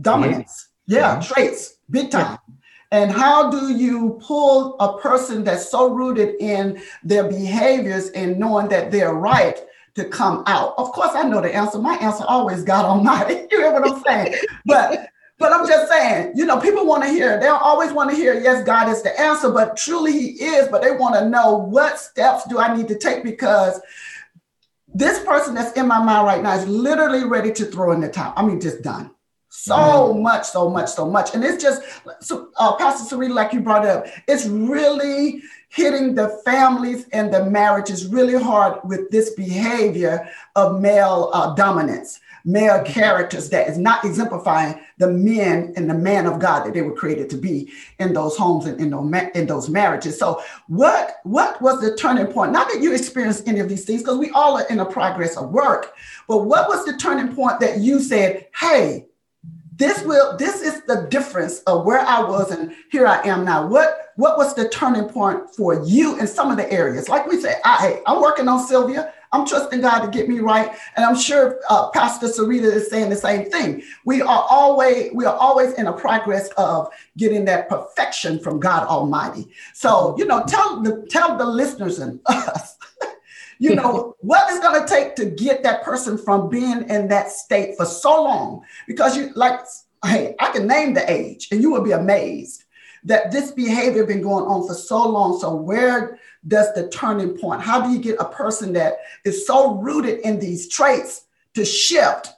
[0.00, 0.68] dominance.
[0.86, 1.32] Yeah, mm-hmm.
[1.32, 2.38] traits, big time.
[2.92, 8.68] And how do you pull a person that's so rooted in their behaviors and knowing
[8.68, 9.60] that they're right
[9.96, 10.74] to come out?
[10.78, 11.78] Of course, I know the answer.
[11.78, 13.34] My answer always God Almighty.
[13.50, 14.34] you hear what I'm saying?
[14.64, 18.16] but but I'm just saying, you know, people want to hear, they always want to
[18.16, 20.68] hear, yes, God is the answer, but truly He is.
[20.68, 23.78] But they want to know what steps do I need to take because
[24.88, 28.08] this person that's in my mind right now is literally ready to throw in the
[28.08, 28.32] towel.
[28.34, 29.10] I mean, just done.
[29.50, 30.22] So mm-hmm.
[30.22, 31.34] much, so much, so much.
[31.34, 31.82] And it's just,
[32.20, 37.44] so, uh, Pastor Sarita, like you brought up, it's really hitting the families and the
[37.44, 44.04] marriages really hard with this behavior of male uh, dominance, male characters that is not
[44.04, 48.12] exemplifying the men and the man of God that they were created to be in
[48.12, 50.18] those homes and in those, in those marriages.
[50.18, 52.52] So, what what was the turning point?
[52.52, 55.36] Not that you experienced any of these things, because we all are in a progress
[55.36, 55.94] of work,
[56.28, 59.06] but what was the turning point that you said, "Hey"?
[59.76, 63.66] This will this is the difference of where i was and here i am now.
[63.66, 67.08] What what was the turning point for you in some of the areas?
[67.08, 69.12] Like we said i i'm working on sylvia.
[69.32, 70.70] I'm trusting god to get me right.
[70.96, 73.82] And i'm sure uh, pastor sarita is saying the same thing.
[74.04, 78.86] We are always we are always in a progress of getting that perfection from god
[78.86, 79.48] almighty.
[79.74, 82.75] So you know tell the tell the listeners and us
[83.58, 87.30] you know what is going to take to get that person from being in that
[87.30, 89.60] state for so long because you like
[90.04, 92.64] hey i can name the age and you will be amazed
[93.04, 97.60] that this behavior been going on for so long so where does the turning point
[97.60, 102.28] how do you get a person that is so rooted in these traits to shift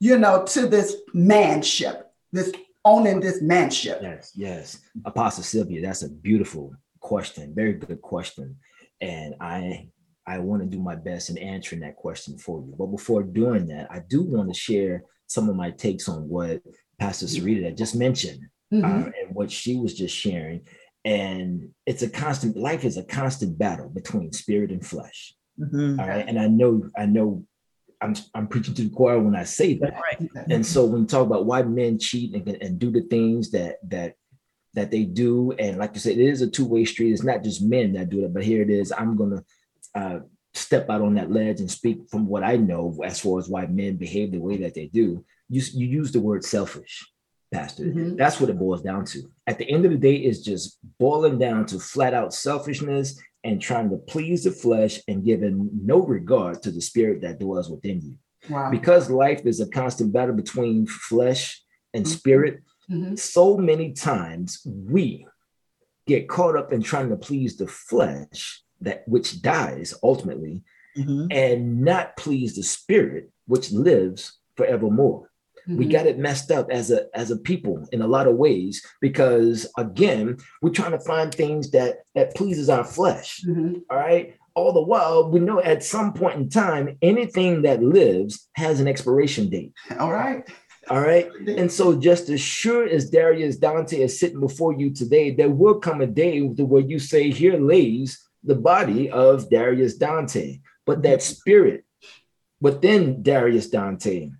[0.00, 2.52] you know to this manship this
[2.84, 4.00] owning this manship?
[4.02, 4.80] Yes, yes.
[5.04, 7.54] Apostle Sylvia, that's a beautiful question.
[7.54, 8.56] Very good question.
[9.00, 9.88] And I
[10.26, 12.74] I want to do my best in answering that question for you.
[12.78, 16.62] But before doing that, I do want to share some of my takes on what
[16.98, 18.40] Pastor Sarita that just mentioned
[18.72, 18.84] Mhm.
[18.84, 20.62] uh, and what she was just sharing.
[21.04, 25.34] And it's a constant life is a constant battle between spirit and flesh.
[25.58, 25.98] Mhm.
[25.98, 26.26] All right.
[26.28, 27.44] And I know, I know
[28.00, 29.94] I'm I'm preaching to the choir when I say that.
[30.50, 33.76] And so when you talk about why men cheat and, and do the things that
[33.90, 34.14] that
[34.74, 37.12] that they do, and like you said, it is a two-way street.
[37.12, 38.90] It's not just men that do it, but here it is.
[38.90, 39.44] I'm gonna
[39.94, 40.20] uh,
[40.54, 43.66] step out on that ledge and speak from what I know as far as why
[43.66, 45.24] men behave the way that they do.
[45.48, 47.06] You you use the word selfish,
[47.52, 47.84] Pastor.
[47.84, 48.16] Mhm.
[48.16, 49.22] That's what it boils down to.
[49.46, 53.60] At the end of the day, it's just boiling down to flat out selfishness and
[53.60, 58.00] trying to please the flesh and giving no regard to the spirit that dwells within
[58.00, 58.14] you
[58.50, 58.70] Wow.
[58.70, 61.62] because life is a constant battle between flesh
[61.94, 63.18] and spirit Mhm.
[63.18, 65.26] so many times we
[66.06, 70.62] get caught up in trying to please the flesh that which dies ultimately
[70.96, 71.28] Mhm.
[71.30, 75.28] and not please the spirit which lives forevermore
[75.68, 75.92] we Mhm.
[75.92, 79.66] got it messed up as a as a people in a lot of ways because
[79.78, 83.82] again we're trying to find things that that pleases our flesh Mhm.
[83.90, 84.34] all right.
[84.54, 88.86] All the while, we know at some point in time, anything that lives has an
[88.86, 89.72] expiration date.
[89.98, 90.46] All right.
[90.90, 91.26] All right.
[91.46, 95.76] And so, just as sure as Darius Dante is sitting before you today, there will
[95.80, 100.60] come a day where you say, Here lays the body of Darius Dante.
[100.84, 101.84] But that spirit
[102.60, 104.30] within Darius Dante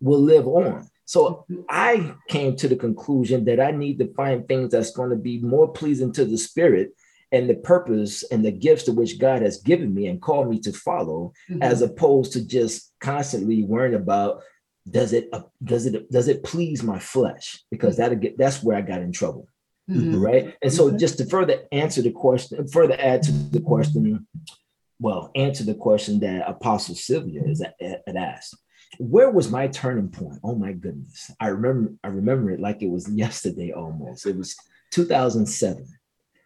[0.00, 0.88] will live on.
[1.04, 5.16] So I came to the conclusion that I need to find things that's going to
[5.16, 6.92] be more pleasing to the spirit
[7.32, 10.60] and the purpose and the gifts to which God has given me and called me
[10.60, 11.62] to follow, Mhm.
[11.62, 14.42] as opposed to just constantly worrying about
[14.88, 17.64] does it uh, does it does it please my flesh?
[17.72, 19.48] Because that get that's where I got in trouble,
[19.88, 20.20] Mhm.
[20.20, 20.54] right?
[20.62, 20.98] And so Mhm.
[20.98, 24.26] just to further answer the question, further add to the question,
[25.00, 28.56] well, answer the question that Apostle Sylvia is had asked.
[28.98, 30.40] Where was my turning point?
[30.42, 31.30] Oh my goodness.
[31.40, 34.26] I remember I remember it like it was yesterday almost.
[34.26, 34.56] It was
[34.92, 35.86] 2007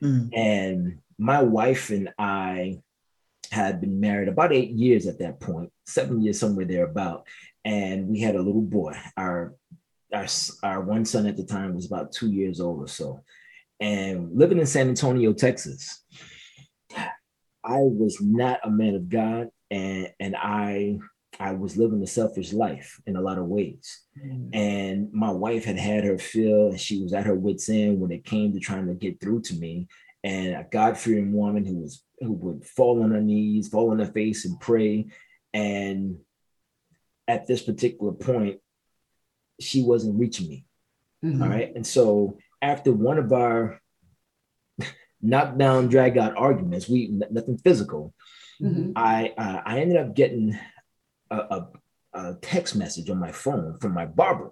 [0.02, 0.30] Mm.
[0.34, 2.80] and my wife and I
[3.52, 7.26] had been married about eight years at that point, seven years somewhere thereabout,
[7.64, 8.94] and we had a little boy.
[9.16, 9.54] Our
[10.12, 10.26] our
[10.62, 13.22] our one son at the time was about two years old or so,
[13.80, 16.04] and living in San Antonio, Texas.
[17.62, 20.98] I was not a man of God, and and I
[21.38, 24.00] I was living a selfish life in a lot of ways.
[24.18, 24.50] Mm.
[24.52, 28.12] And my wife had had her fill, and she was at her wits' end when
[28.12, 29.88] it came to trying to get through to me.
[30.22, 34.12] And a God-fearing woman who was who would fall on her knees, fall on her
[34.12, 35.06] face, and pray.
[35.54, 36.18] And
[37.26, 38.60] at this particular point,
[39.60, 40.64] she wasn't reaching me.
[41.24, 41.42] Mhm.
[41.42, 41.72] All right.
[41.74, 43.80] And so after one of our
[45.22, 48.14] knockdown, drag out arguments, we nothing physical.
[48.60, 48.92] Mhm.
[48.96, 50.58] I uh, I ended up getting
[51.30, 51.68] a, a,
[52.14, 54.50] a text message on my phone from my barber,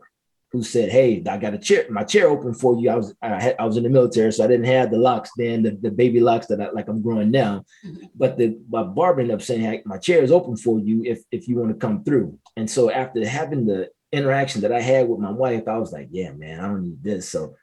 [0.52, 2.88] who said, "Hey, I got a chair, my chair open for you.
[2.90, 5.30] I was I, had, I was in the military, so I didn't have the locks
[5.36, 7.64] then, the, the baby locks that I, like I'm growing now.
[8.14, 11.22] But the my barber ended up saying, hey, my chair is open for you if
[11.30, 12.38] if you want to come through.
[12.56, 16.08] And so after having the interaction that I had with my wife, I was like,
[16.10, 17.28] yeah, man, I don't need this.
[17.28, 17.54] So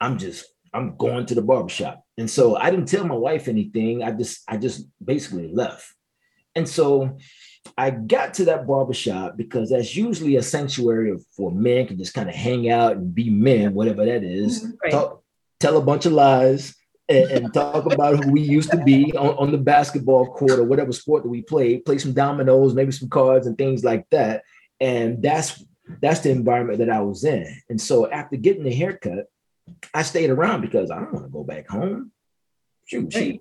[0.00, 2.04] I'm just I'm going to the barbershop.
[2.18, 4.02] And so I didn't tell my wife anything.
[4.02, 5.86] I just I just basically left.
[6.56, 7.18] And so
[7.76, 12.28] I got to that barbershop because that's usually a sanctuary for men can just kind
[12.28, 14.62] of hang out and be men, whatever that is.
[14.62, 14.92] Mm-hmm, right.
[14.92, 15.22] Talk,
[15.60, 16.76] tell a bunch of lies
[17.08, 20.64] and, and talk about who we used to be on, on the basketball court or
[20.64, 24.42] whatever sport that we played, play some dominoes, maybe some cards and things like that.
[24.80, 25.64] And that's
[26.00, 27.46] that's the environment that I was in.
[27.68, 29.26] And so after getting the haircut,
[29.92, 32.10] I stayed around because I don't want to go back home.
[32.86, 33.40] Shoot, she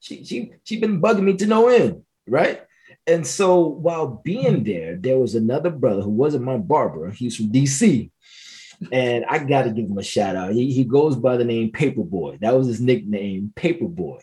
[0.00, 2.62] she she she been bugging me to no end, right?
[3.06, 7.10] And so while being there, there was another brother who wasn't my barber.
[7.10, 8.10] He's from DC.
[8.90, 10.52] And I got to give him a shout out.
[10.52, 12.40] He, he goes by the name Paperboy.
[12.40, 14.18] That was his nickname, Paperboy.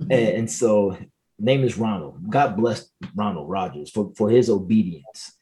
[0.00, 0.12] Mm-hmm.
[0.12, 0.98] And, and so
[1.38, 2.30] name is Ronald.
[2.30, 5.32] God bless Ronald Rogers for, for his obedience.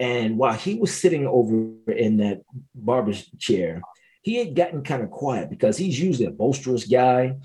[0.00, 2.40] And while he was sitting over in that
[2.74, 3.82] barber's chair,
[4.22, 7.36] he had gotten kind of quiet because he's usually a boisterous guy.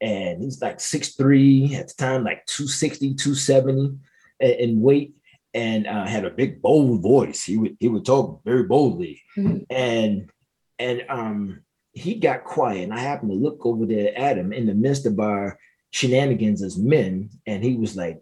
[0.00, 3.98] And he's like 6'3 at the time, like 260, 270
[4.38, 5.14] in- in weight,
[5.52, 7.44] and uh, had a big, bold voice.
[7.44, 9.20] He would he would talk very boldly.
[9.36, 9.66] Mhm.
[9.68, 10.30] And
[10.78, 11.60] and um
[11.92, 12.84] he got quiet.
[12.84, 15.58] And I happened to look over there at him in the midst of our
[15.90, 18.20] shenanigans as men, and he was like,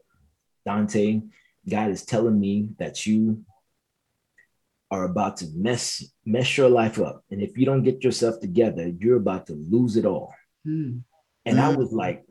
[0.64, 1.20] Dante,
[1.68, 3.44] God is telling me that you
[4.90, 7.22] are about to mess mess your life up.
[7.30, 10.32] And if you don't get yourself together, you're about to lose it all.
[10.66, 11.02] Mm.
[11.44, 11.76] And I Mm.
[11.76, 12.24] was like,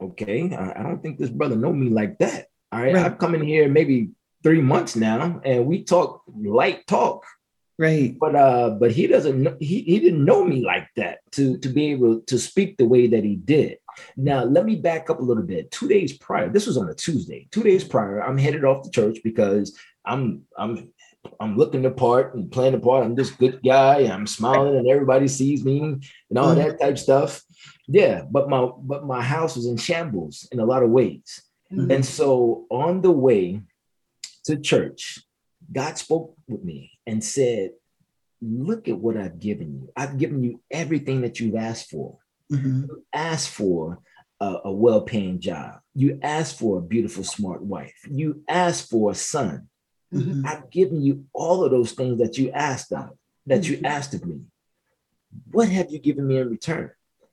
[0.00, 2.46] okay, I I don't think this brother know me like that.
[2.72, 2.94] All right.
[2.94, 3.04] Right.
[3.06, 4.10] I've come in here maybe
[4.42, 7.24] three months now and we talk light talk,
[7.78, 8.14] Right.
[8.20, 11.68] but uh, but he doesn't know he, he didn't know me like that to to
[11.68, 13.78] be able to speak the way that he did.
[14.16, 15.70] Now let me back up a little bit.
[15.70, 17.48] Two days prior, this was on a Tuesday.
[17.52, 20.92] Two days prior, I'm headed off to church because I'm I'm
[21.40, 23.04] I'm looking the part and playing the part.
[23.04, 24.00] I'm this good guy.
[24.00, 27.42] I'm smiling and everybody sees me and all that type stuff.
[27.86, 31.42] Yeah, but my but my house was in shambles in a lot of ways.
[31.72, 31.94] Mhm.
[31.94, 33.62] And so on the way
[34.44, 35.20] to church,
[35.72, 37.70] God spoke with me and said,
[38.42, 39.90] Look at what I've given you.
[39.96, 42.18] I've given you everything that you've asked for.
[42.52, 42.88] Mhm.
[42.88, 44.00] You asked for
[44.40, 45.80] a, a well paying job.
[45.94, 47.94] You asked for a beautiful, smart wife.
[48.10, 49.68] You asked for a son.
[50.14, 50.46] Mhm.
[50.46, 53.10] I've given you all of those things that you asked of,
[53.46, 53.84] that you Mhm.
[53.84, 54.40] asked of me.
[55.50, 56.90] What have you given me in return?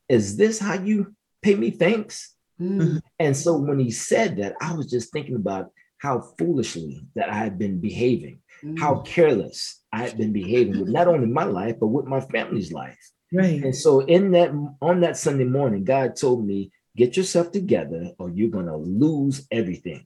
[0.10, 2.36] Is this how you pay me thanks?
[2.60, 3.02] Mm.
[3.20, 7.36] And so when he said that, I was just thinking about how foolishly that I
[7.36, 8.80] had been behaving, Mm.
[8.80, 12.72] how careless I had been behaving with not only my life, but with my family's
[12.72, 13.00] life.
[13.34, 13.64] Right.
[13.64, 18.30] And so in that on that Sunday morning, God told me, get yourself together or
[18.30, 20.06] you're gonna lose everything.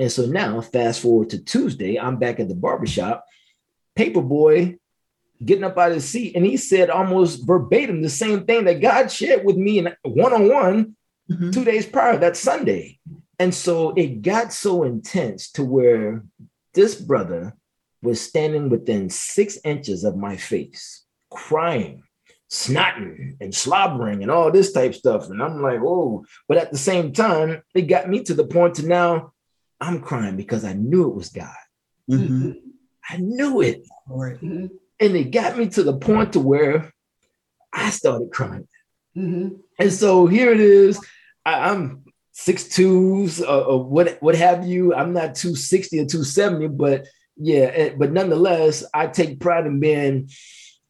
[0.00, 3.22] And so now, fast forward to Tuesday, I'm back at the barbershop,
[3.98, 4.78] Paperboy
[5.44, 8.80] getting up out of his seat, and he said almost verbatim the same thing that
[8.80, 10.96] God shared with me in one-on-one
[11.30, 11.52] Mhm.
[11.52, 12.98] two days prior, that Sunday.
[13.38, 16.24] And so it got so intense to where
[16.72, 17.54] this brother
[18.02, 22.04] was standing within six inches of my face, crying,
[22.50, 25.28] snotting, and slobbering, and all this type stuff.
[25.28, 28.76] And I'm like, oh, but at the same time, it got me to the point
[28.76, 29.32] to now
[29.80, 31.48] I'm crying because I knew it was God.
[32.10, 32.56] Mhm.
[33.08, 33.86] I knew it.
[34.08, 34.40] Lord.
[34.40, 34.70] Mhm.
[35.00, 36.92] And it got me to the point to where
[37.72, 38.68] I started crying.
[39.16, 39.60] Mhm.
[39.78, 41.00] And so here it is.
[41.44, 44.94] I, I'm six twos or, or what what have you.
[44.94, 50.28] I'm not 260 or 270, but yeah, eh, but nonetheless, I take pride in being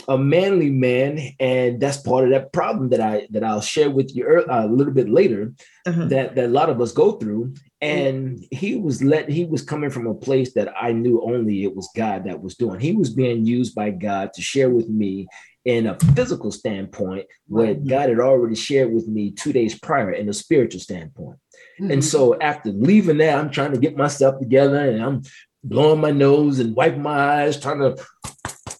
[0.08, 4.14] a manly man, and that's part of that problem that I that I'll share with
[4.16, 5.52] you uh, a little bit later
[5.86, 6.06] Uh-huh.
[6.06, 7.54] that that a lot of us go through.
[7.82, 11.74] And he was let he was coming from a place that I knew only it
[11.74, 12.78] was God that was doing.
[12.78, 15.28] He was being used by God to share with me
[15.64, 17.86] in a physical standpoint what Right.
[17.86, 21.38] God had already shared with me two days prior in a spiritual standpoint.
[21.80, 21.92] Mhm.
[21.92, 25.22] And so after leaving that, I'm trying to get myself together and I'm
[25.64, 27.96] blowing my nose and wiping my eyes, trying to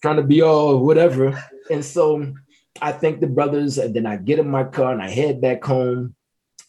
[0.02, 1.42] trying to be all whatever.
[1.70, 2.32] And so
[2.80, 5.62] I thank the brothers, and then I get in my car and I head back
[5.64, 6.14] home.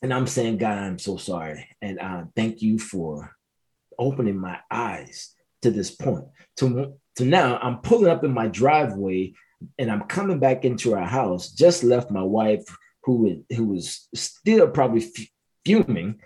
[0.01, 1.67] And I'm saying, God, I'm so sorry.
[1.81, 3.35] And uh, thank you for
[3.99, 6.25] opening my eyes to this point.
[6.57, 9.33] To, to now, I'm pulling up in my driveway
[9.77, 11.51] and I'm coming back into our house.
[11.51, 12.63] Just left my wife,
[13.03, 15.05] who who was still probably
[15.65, 16.19] fuming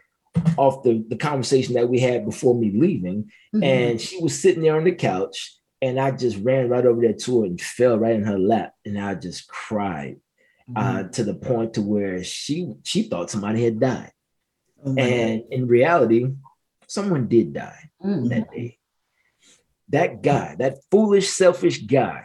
[0.58, 3.32] off the, the conversation that we had before me leaving.
[3.54, 3.64] Mhm.
[3.64, 7.14] And she was sitting there on the couch, and I just ran right over there
[7.14, 10.18] to her and fell right in her lap, and I just cried
[10.76, 14.12] uh, to the point to where she she thought somebody had died,
[14.84, 16.28] Oh and in reality,
[16.88, 18.30] someone did die Mhm.
[18.30, 18.78] that day.
[19.90, 22.24] That guy, that foolish, selfish guy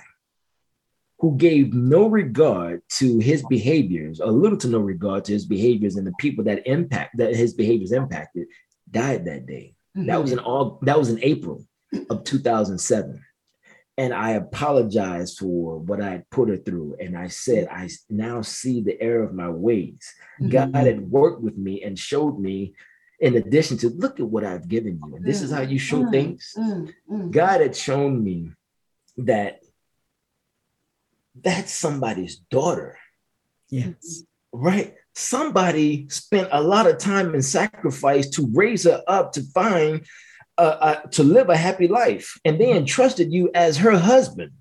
[1.19, 5.97] who gave no regard to his behaviors, or little to no regard to his behaviors
[5.97, 8.47] and the people that impact that his behaviors impacted,
[8.91, 9.75] died that day.
[9.95, 11.67] That was in all that was in April
[12.09, 13.23] of 2007.
[14.01, 16.97] And I apologized for what I had put her through.
[17.03, 20.03] And I said, I now see the error of my ways.
[20.57, 22.73] God had worked with me and showed me,
[23.27, 25.17] in addition to look at what I've given you.
[25.17, 26.55] And this is how you show Mm, things.
[26.57, 27.31] Mm, mm.
[27.31, 28.53] God had shown me
[29.19, 29.61] that
[31.47, 32.97] that's somebody's daughter,
[33.69, 34.23] Yes.
[34.51, 34.95] right?
[35.15, 40.07] Somebody spent a lot of time and sacrifice to raise her up to find,
[40.65, 42.27] uh, uh, to live a happy life.
[42.45, 44.53] And they entrusted you as her husband.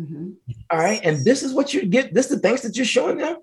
[0.00, 0.24] Mhm.
[0.70, 1.00] All right.
[1.06, 2.14] And this is what you get.
[2.14, 3.36] This is the thanks that you're showing them.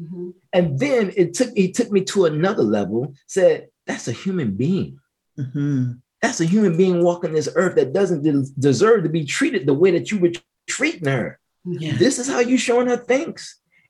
[0.00, 0.34] Mhm.
[0.52, 3.56] And then it took he took me to another level, said,
[3.88, 4.92] that's a human being.
[5.38, 6.00] Mhm.
[6.22, 9.74] That's a human being walking this earth that doesn't de- deserve to be treated the
[9.82, 10.32] way that you were
[10.76, 11.38] treating her.
[11.64, 11.96] Yeah.
[11.96, 13.42] This is how you showing her thanks.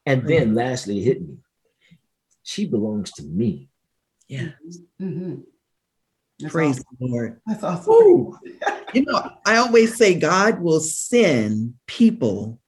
[0.07, 1.35] And then lastly, it hit me.
[2.43, 3.69] She belongs to me.
[4.29, 4.51] Yeah.
[6.41, 6.85] That's Praise awesome.
[7.01, 7.41] the Lord.
[7.47, 7.93] That's awesome.
[7.93, 8.39] Ooh.
[8.93, 12.61] You know, I always say God will send people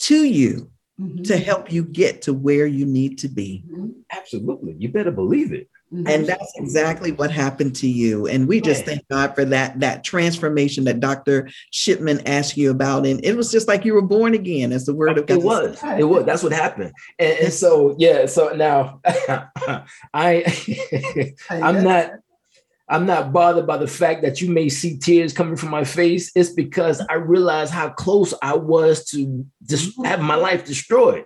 [0.00, 0.70] to you
[1.00, 1.24] Mhm.
[1.24, 3.64] to help you get to where you need to be.
[3.70, 3.92] Mhm.
[4.10, 4.76] Absolutely.
[4.78, 5.68] You better believe it.
[5.92, 6.08] Mhm.
[6.08, 8.26] And that's exactly what happened to you.
[8.26, 11.48] And we just thank God for that that transformation that Dr.
[11.70, 13.06] Shipman asked you about.
[13.06, 15.38] And it was just like you were born again, as the word of God.
[15.38, 15.78] It was.
[15.98, 16.24] It was.
[16.24, 16.92] That's what happened.
[17.18, 18.26] And, and so yeah.
[18.26, 19.00] So now
[20.14, 22.12] I I'm not
[22.88, 26.30] I'm not bothered by the fact that you may see tears coming from my face.
[26.36, 30.04] It's because I realize how close I was to just mm-hmm.
[30.04, 31.24] have my life destroyed.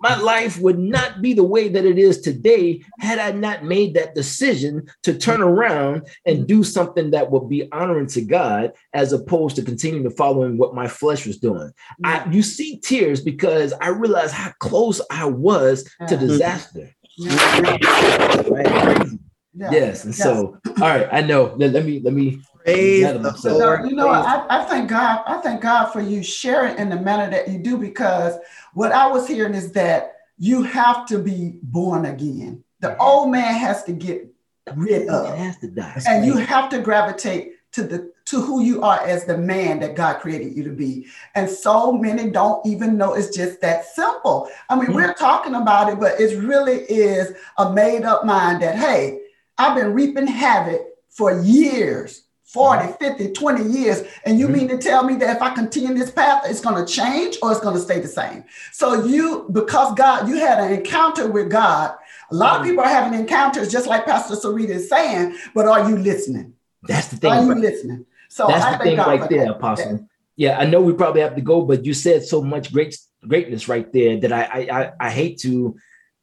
[0.00, 3.94] My life would not be the way that it is today had I not made
[3.94, 6.46] that decision to turn around and mm-hmm.
[6.46, 10.74] do something that would be honoring to God as opposed to continuing to following what
[10.74, 11.72] my flesh was doing.
[12.04, 16.90] I, you see tears because I realized how close I was to disaster.
[17.18, 18.52] Mm-hmm.
[18.52, 19.18] Right.
[19.54, 19.70] Yeah.
[19.72, 20.04] Yes.
[20.04, 21.54] And so, all right, I know.
[21.56, 23.58] Let, let me let me Praise the myself.
[23.58, 23.88] Lord.
[23.88, 25.22] you know, I, I thank God.
[25.26, 28.36] I thank God for you sharing in the manner that you do because
[28.74, 32.62] what I was hearing is that you have to be born again.
[32.80, 34.26] The old man has to get
[34.74, 36.00] rid it of, has to die.
[36.06, 39.96] and you have to gravitate to the to who you are as the man that
[39.96, 41.06] God created you to be.
[41.34, 44.48] And so many don't even know it's just that simple.
[44.68, 44.94] I mean, Yeah.
[44.94, 49.19] we're talking about it, but it really is a made up mind that hey,
[49.60, 54.02] I've been reaping havoc for years 40, 50, 20 years.
[54.24, 54.52] And you Mhm.
[54.52, 57.52] mean to tell me that if I continue this path, it's going to change or
[57.52, 58.42] it's going to stay the same?
[58.72, 61.94] So you, because God, you had an encounter with God.
[62.32, 65.88] A lot of people are having encounters, just like Pastor Sarita is saying, but are
[65.88, 66.54] you listening?
[66.82, 67.30] That's the thing.
[67.30, 68.04] Are you listening?
[68.28, 69.56] So That's I the thing God right there, that.
[69.56, 70.08] Apostle.
[70.36, 72.96] Yeah, I know we probably have to go, but you said so much great
[73.28, 75.76] greatness right there that I I I, I hate to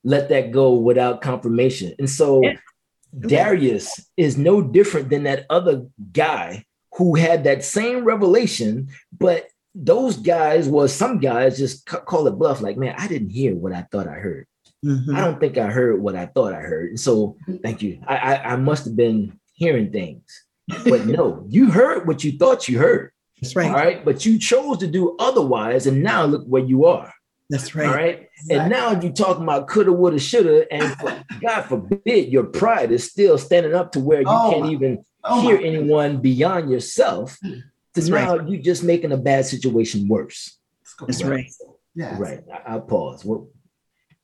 [0.04, 1.94] let that go without confirmation.
[2.00, 2.56] And so Yeah.
[3.18, 6.66] Darius is no different than that other guy
[6.97, 12.32] who had that same revelation, but those guys was some guys just ca- call it
[12.32, 14.47] bluff, like, man, I didn't hear what I thought I heard.
[14.86, 15.16] Mhm.
[15.16, 16.89] I don't think I heard what I thought I heard.
[16.89, 17.99] And so thank you.
[18.08, 20.24] I, I, I must have been hearing things.
[20.86, 23.12] But no, you heard what you thought you heard.
[23.41, 23.68] That's right.
[23.70, 24.03] All right.
[24.03, 25.86] But you chose to do otherwise.
[25.88, 27.14] And now look where you are.
[27.50, 27.95] That's All right.
[27.95, 28.30] right.
[28.50, 30.72] And now you're talking about coulda, woulda, shoulda.
[30.72, 34.66] And for- God forbid your pride is still standing up to where you Oh can't
[34.66, 37.38] my- even Oh hear anyone beyond yourself.
[37.41, 37.52] Hmm.
[37.54, 37.60] So
[37.95, 38.48] That's now right.
[38.50, 40.58] you're just making a bad situation worse.
[41.06, 41.52] That's right.
[41.95, 42.20] Yes.
[42.20, 42.41] Right.
[42.54, 43.26] I, I'll pause.
[43.26, 43.41] What,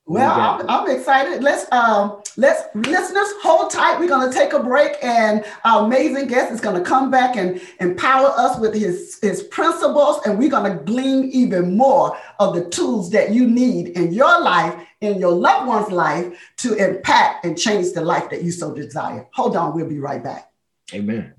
[0.06, 1.42] Well, We I'm, I'm excited.
[1.42, 3.98] Let's um let's listeners hold tight.
[3.98, 8.28] We're gonna take a break, and our amazing guest is gonna come back and empower
[8.36, 13.32] us with his his principles, and we're gonna glean even more of the tools that
[13.32, 18.02] you need in your life, in your loved one's life, to impact and change the
[18.02, 19.26] life that you so desire.
[19.32, 20.50] Hold on, we'll be right back.
[20.92, 21.32] amen.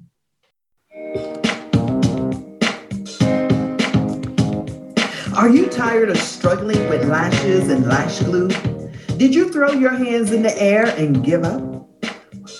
[5.35, 8.47] Are you tired of struggling with lashes and lash glue?
[9.17, 11.61] Did you throw your hands in the air and give up?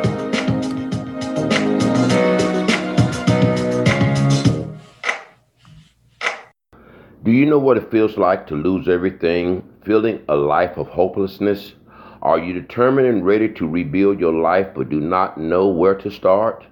[7.34, 11.74] Do you know what it feels like to lose everything, feeling a life of hopelessness?
[12.22, 16.12] Are you determined and ready to rebuild your life but do not know where to
[16.12, 16.64] start?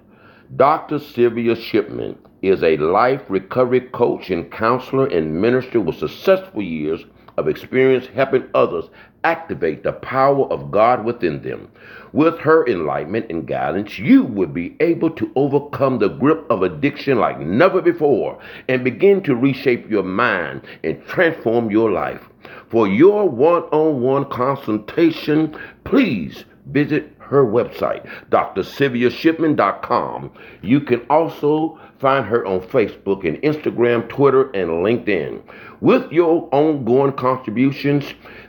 [0.54, 1.00] Dr.
[1.00, 7.06] Sylvia Shipman is a life recovery coach and counselor and minister with successful years
[7.36, 8.84] of experience helping others
[9.24, 11.72] activate the power of God within them.
[12.12, 17.18] With her enlightenment and guidance, you will be able to overcome the grip of addiction
[17.18, 18.38] like never before
[18.68, 22.28] and begin to reshape your mind and transform your life.
[22.68, 30.30] For your one on one consultation, please visit her website, drsylviashipman.com.
[30.60, 35.40] You can also find her on Facebook and Instagram, Twitter, and LinkedIn.
[35.80, 38.04] With your ongoing contributions,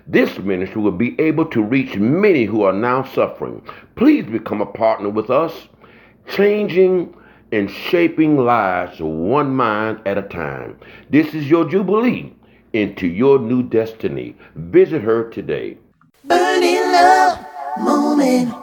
[0.07, 3.65] this ministry will be able to reach many who are now suffering.
[3.95, 5.69] Please become a partner with us,
[6.27, 7.15] changing
[7.51, 10.77] and shaping lives one mind at a time.
[11.09, 12.33] This is your Jubilee
[12.73, 14.35] into your new destiny.
[14.55, 15.77] Visit her today.
[16.25, 17.45] Burning love
[17.79, 18.62] moment.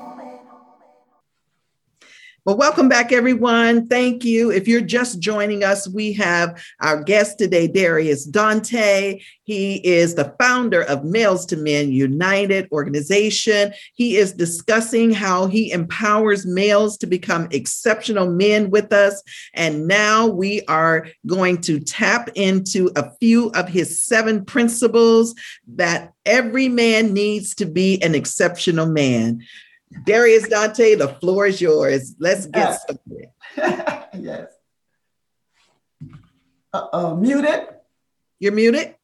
[2.51, 3.87] Well, welcome back, everyone.
[3.87, 4.51] Thank you.
[4.51, 9.21] If you're just joining us, we have our guest today, Darius Dante.
[9.45, 13.73] He is the founder of Males to Men United organization.
[13.95, 19.23] He is discussing how he empowers males to become exceptional men with us.
[19.55, 25.37] And now we are going to tap into a few of his seven principles
[25.75, 29.41] that every man needs to be an exceptional man.
[30.05, 32.15] Darius Dante, the floor is yours.
[32.19, 33.31] Let's get started.
[34.19, 34.53] yes.
[36.73, 37.69] Uh-oh, muted.
[38.39, 38.95] You're muted.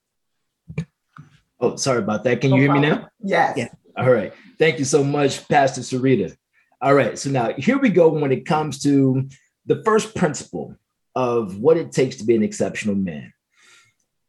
[1.58, 2.40] Oh, sorry about that.
[2.40, 3.08] Can you hear me now?
[3.20, 3.56] Yes.
[3.56, 3.68] Yeah.
[3.96, 4.32] All right.
[4.58, 6.36] Thank you so much, Pastor Sarita.
[6.80, 7.18] All right.
[7.18, 9.28] So now here we go when it comes to
[9.64, 10.76] the first principle
[11.14, 13.32] of what it takes to be an exceptional man.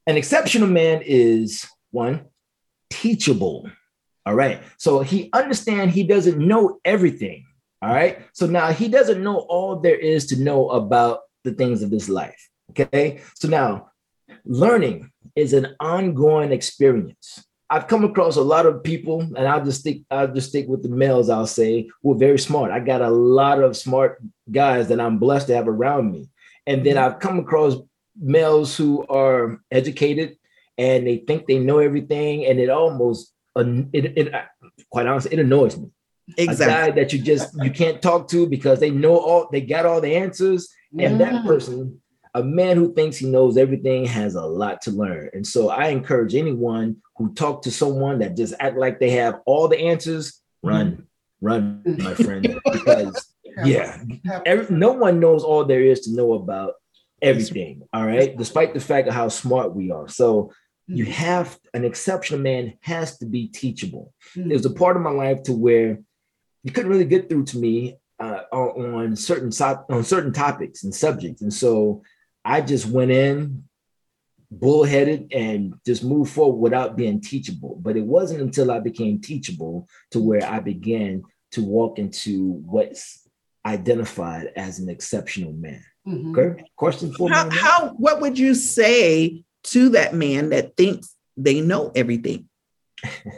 [0.08, 2.26] An exceptional man is one,
[2.89, 3.70] teachable.
[4.28, 4.61] All right.
[4.78, 7.45] So he understand he doesn't know everything.
[7.82, 8.19] All right.
[8.34, 12.09] So now he doesn't know all there is to know about the things of this
[12.09, 12.49] life.
[12.71, 13.21] Okay.
[13.36, 13.91] So now
[14.43, 17.45] learning is an ongoing experience.
[17.69, 20.84] I've come across a lot of people, and I'll just stick, I'll just stick with
[20.84, 22.71] the males, I'll say, who are very smart.
[22.71, 24.21] I got a lot of smart
[24.51, 26.30] guys that I'm blessed to have around me.
[26.65, 27.75] And then I've come across
[28.19, 30.38] males who are educated
[30.78, 33.34] and they think they know everything, and it almost
[33.93, 34.34] it, it
[34.89, 35.89] quite honestly, it annoys me.
[36.38, 36.66] Exactly.
[36.66, 39.86] A guy that you just you can't talk to because they know all they got
[39.86, 42.01] all the answers, and that person,
[42.34, 45.30] a man who thinks he knows everything, has a lot to learn.
[45.34, 49.39] And so I encourage anyone who talk to someone that just act like they have
[49.45, 51.08] all the answers, run,
[51.39, 53.34] run, my friend, because
[53.64, 53.97] yeah,
[54.45, 56.74] every, no one knows all there is to know about
[57.22, 57.84] everything.
[57.93, 60.10] All right, despite the fact of how smart we are.
[60.10, 60.51] So
[60.88, 61.13] you mm-hmm.
[61.13, 64.13] have an exceptional man has to be teachable.
[64.35, 64.49] Mm-hmm.
[64.49, 65.99] There's a part of my life to where
[66.63, 69.51] you couldn't really get through to me uh, on certain
[69.89, 72.03] on certain topics and subjects, and so
[72.43, 73.63] I just went in
[74.49, 77.77] bullheaded and just moved forward without being teachable.
[77.81, 83.27] But it wasn't until I became teachable to where I began to walk into what's
[83.65, 85.83] identified as an exceptional man.
[86.07, 86.38] Mm-hmm.
[86.39, 91.61] Okay, question for how, how what would you say to that man that thinks they
[91.61, 92.49] know everything?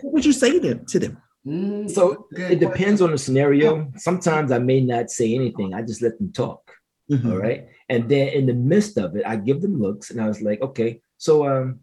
[0.01, 1.21] what would you say to, to them?
[1.45, 3.91] Mm, so it depends on the scenario.
[3.97, 5.73] Sometimes I may not say anything.
[5.73, 6.71] I just let them talk.
[7.11, 7.31] Mm-hmm.
[7.31, 7.67] All right.
[7.87, 10.61] And then in the midst of it, I give them looks and I was like,
[10.61, 11.79] okay, so um,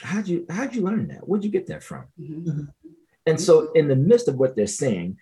[0.00, 1.28] how'd you how'd you learn that?
[1.28, 2.04] Where'd you get that from?
[2.20, 2.50] Mm-hmm.
[2.50, 2.64] mm-hmm.
[3.26, 5.16] And so in the midst of what they're saying,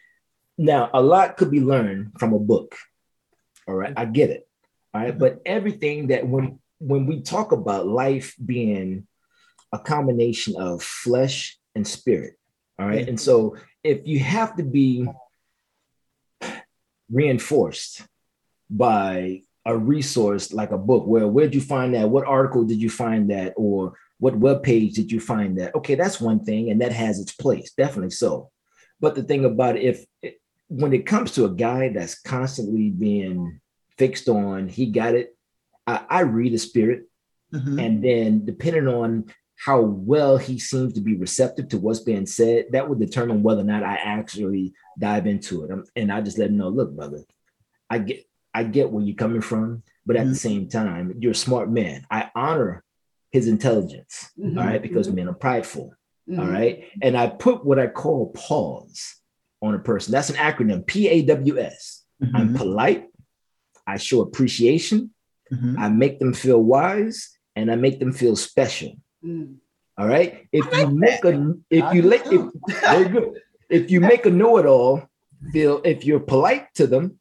[0.59, 2.75] now a lot could be learned from a book.
[3.69, 3.95] All right.
[3.97, 4.49] I get it.
[4.93, 5.17] All right.
[5.17, 9.07] But everything that when when we talk about life being
[9.73, 12.35] a combination of flesh and spirit,
[12.79, 13.09] all right?
[13.09, 15.07] And so if you have to be
[17.11, 18.03] reinforced
[18.69, 22.11] by a resource like a book, where where'd you find that?
[22.11, 23.55] What article did you find that?
[23.57, 25.75] Or what web page did you find that?
[25.75, 28.51] Okay, that's one thing, and that has its place, definitely so.
[29.01, 30.35] But the thing about it, if
[30.69, 33.61] when it comes to a guy that's constantly being
[33.99, 35.37] fixed on, he got it,
[35.93, 37.09] I, I read the spirit,
[37.53, 37.79] mm-hmm.
[37.79, 39.33] and then depending on
[39.65, 43.61] how well he seems to be receptive to what's being said, that would determine whether
[43.61, 45.71] or not I actually dive into it.
[45.71, 47.21] I'm, and I just let him know, look, brother,
[47.89, 48.25] I get
[48.55, 50.33] I get where you're coming from, but at mm-hmm.
[50.33, 52.07] the same time, you're a smart man.
[52.11, 52.83] I honor
[53.31, 54.59] his intelligence, mm-hmm.
[54.59, 55.17] all right, because mm-hmm.
[55.17, 55.95] men are prideful.
[56.29, 56.53] All mm-hmm.
[56.53, 56.85] right.
[57.01, 59.17] And I put what I call pause
[59.61, 60.13] on a person.
[60.13, 62.05] That's an acronym, P A W S.
[62.21, 62.57] I'm mm-hmm.
[62.57, 63.09] polite.
[63.87, 65.15] I show appreciation.
[65.53, 65.79] Mm-hmm.
[65.79, 68.97] I make them feel wise and I make them feel special.
[69.25, 69.57] Mm.
[69.99, 70.49] All right.
[70.53, 72.43] If you make a if you let if,
[72.81, 73.39] very good.
[73.69, 75.09] If you make a know-it-all
[75.53, 77.19] feel if you're polite to them,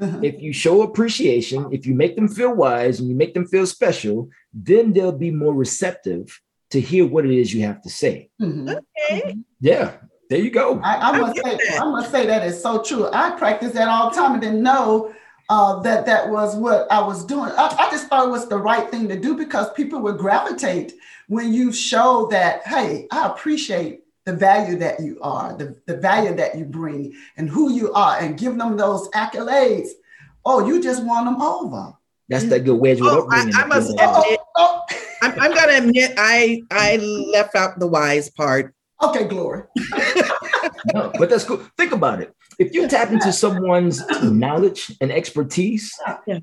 [0.00, 0.20] uh-huh.
[0.22, 3.66] if you show appreciation, if you make them feel wise and you make them feel
[3.66, 8.30] special, then they'll be more receptive to hear what it is you have to say.
[8.40, 8.70] Mm-hmm.
[8.70, 9.36] Okay.
[9.60, 9.92] Yeah.
[10.30, 10.80] There you go.
[10.82, 13.08] I, I must say, I must say that is so true.
[13.12, 15.14] I practice that all the time and didn't know
[15.48, 17.50] uh, that that was what I was doing.
[17.50, 20.94] I, I, just thought it was the right thing to do because people would gravitate
[21.28, 26.34] when you show that, hey, I appreciate the value that you are, the, the value
[26.36, 29.88] that you bring, and who you are, and give them those accolades.
[30.46, 31.92] Oh, you just won them over.
[32.28, 32.98] That's the good wedge.
[33.02, 34.82] Oh, I, I must admit, oh, oh.
[35.22, 38.74] I'm, I'm going to admit I I left out the wise part.
[39.02, 39.64] Okay, glory.
[40.94, 41.58] no, but that's cool.
[41.76, 46.40] Think about it if you tap into someone's knowledge and expertise, yeah.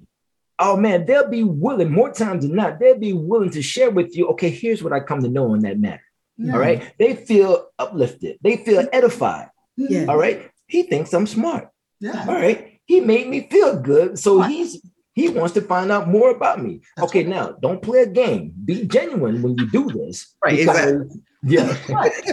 [0.59, 4.15] oh man, they'll be willing, more times than not, they'll be willing to share with
[4.15, 6.03] you, okay, here's what I come to know on that matter.
[6.37, 6.53] Yeah.
[6.53, 6.93] All right.
[6.97, 9.49] They feel uplifted, they feel edified.
[9.77, 10.05] Yeah.
[10.07, 10.49] All right.
[10.67, 11.69] He thinks I'm smart.
[11.99, 12.25] Yeah.
[12.27, 12.79] All right.
[12.85, 14.17] he made me feel good.
[14.17, 14.81] So he's
[15.13, 16.81] he wants to find out more about me.
[16.99, 18.53] Okay, now don't play a game.
[18.63, 20.33] Be genuine when you do this.
[20.43, 21.77] Right, Because, yeah.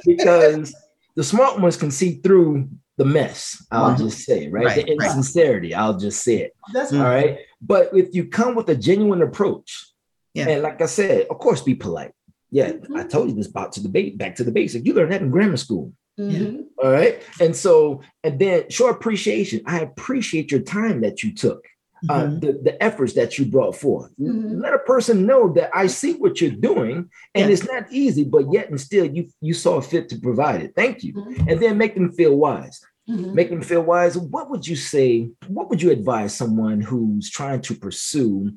[0.06, 0.74] because
[1.16, 2.68] the smart ones can see through
[2.98, 3.64] the mess.
[3.70, 3.98] I'll Mhm.
[3.98, 4.66] just say, right?
[4.66, 5.06] Right, the right.
[5.08, 5.72] insincerity.
[5.74, 6.52] I'll just say it.
[6.74, 6.92] That's.
[6.92, 7.38] All right.
[7.62, 9.86] But if you come with a genuine approach,
[10.34, 10.48] Yeah.
[10.48, 12.12] and like I said, of course, be polite.
[12.50, 14.84] Yeah, I told you this about to the ba- back to the basic.
[14.84, 15.92] You learned that in grammar school.
[16.18, 16.64] Mhm.
[16.82, 17.22] All right.
[17.40, 19.60] And so, and then show appreciation.
[19.66, 21.64] I appreciate your time that you took,
[22.08, 22.40] uh, Mhm.
[22.40, 24.10] the, the efforts that you brought forth.
[24.20, 24.60] Mhm.
[24.62, 26.96] Let a person know that I see what you're doing,
[27.34, 27.52] and Yeah.
[27.52, 30.72] it's not easy, but yet and still you you saw fit to provide it.
[30.76, 31.12] Thank you.
[31.14, 31.50] Mhm.
[31.50, 32.80] And then make them feel wise.
[33.08, 33.32] Mhm.
[33.34, 34.16] Make them feel wise.
[34.18, 35.30] What would you say?
[35.48, 38.52] What would you advise someone who's trying to pursue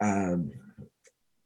[0.00, 0.50] um,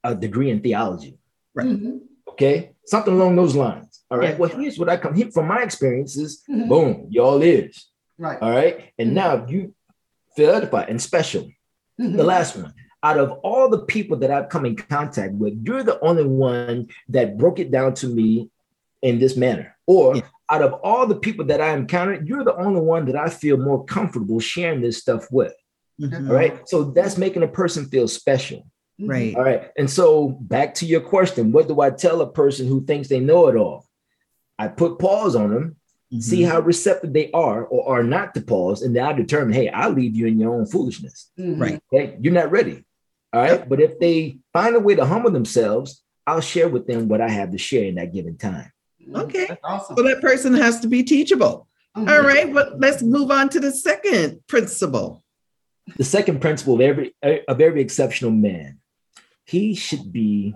[0.03, 1.19] a degree in theology?
[1.57, 2.01] Mhm.
[2.29, 4.01] Okay, something along those lines.
[4.11, 4.31] All right.
[4.31, 4.39] Yeah.
[4.39, 6.43] Well, here's what I come here from my experiences.
[6.49, 6.69] Mhm.
[6.69, 7.87] Boom, y'all is.
[8.19, 8.39] Right.
[8.43, 8.77] All right.
[8.99, 9.75] And now you
[10.37, 11.49] feel edified and special.
[12.01, 12.17] Mhm.
[12.17, 12.73] The last one.
[13.03, 16.89] Out of all the people that I've come in contact with, you're the only one
[17.09, 18.51] that broke it down to me
[19.03, 19.77] in this manner.
[19.87, 20.23] Or Yeah.
[20.51, 23.57] out of all the people that I encountered, you're the only one that I feel
[23.57, 25.55] more comfortable sharing this stuff with.
[26.01, 26.29] Mhm.
[26.29, 26.69] All right.
[26.69, 28.67] So that's making a person feel special.
[29.01, 29.09] Mhm.
[29.09, 29.35] Right.
[29.37, 29.71] All right.
[29.79, 33.21] And so back to your question, what do I tell a person who thinks they
[33.21, 33.87] know it all?
[34.59, 35.77] I put pause on them,
[36.19, 36.49] see Mhm.
[36.49, 39.93] how receptive they are or are not to pause, and then I determine, hey, I'll
[39.93, 41.31] leave you in your own foolishness.
[41.39, 41.61] Mhm.
[41.61, 41.81] Right.
[41.93, 42.17] Okay.
[42.21, 42.85] You're not ready.
[43.33, 43.69] All right.
[43.69, 47.29] But if they find a way to humble themselves, I'll share with them what I
[47.29, 48.73] have to share in that given time.
[49.15, 49.47] Okay.
[49.47, 49.97] That's awesome.
[49.97, 51.69] So that person has to be teachable.
[51.97, 52.09] Mhm.
[52.09, 55.23] All right, but let's move on to the second principle.
[55.97, 58.79] The second principle of every of every exceptional man,
[59.45, 60.55] he should be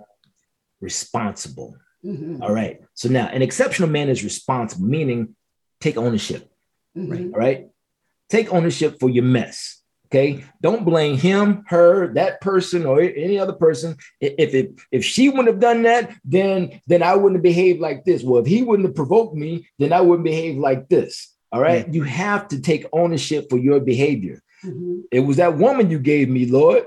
[0.81, 1.77] responsible.
[2.05, 2.41] Mhm.
[2.43, 2.81] All right.
[2.95, 5.35] So now an exceptional man is responsible, meaning
[5.81, 6.51] take ownership.
[6.97, 7.33] Mhm.
[7.33, 7.69] All right.
[8.29, 9.81] Take ownership for your mess.
[10.07, 10.45] Okay.
[10.63, 13.97] Don't blame him, her, that person, or any other person.
[14.21, 18.05] If it if she wouldn't have done that, then then I wouldn't have behaved like
[18.05, 18.23] this.
[18.23, 21.35] Well, if he wouldn't have provoked me, then I wouldn't behave like this.
[21.51, 21.93] All right.
[21.93, 24.43] You have to take ownership for your behavior.
[24.65, 25.03] Mhm.
[25.11, 26.87] It was that woman you gave me, Lord.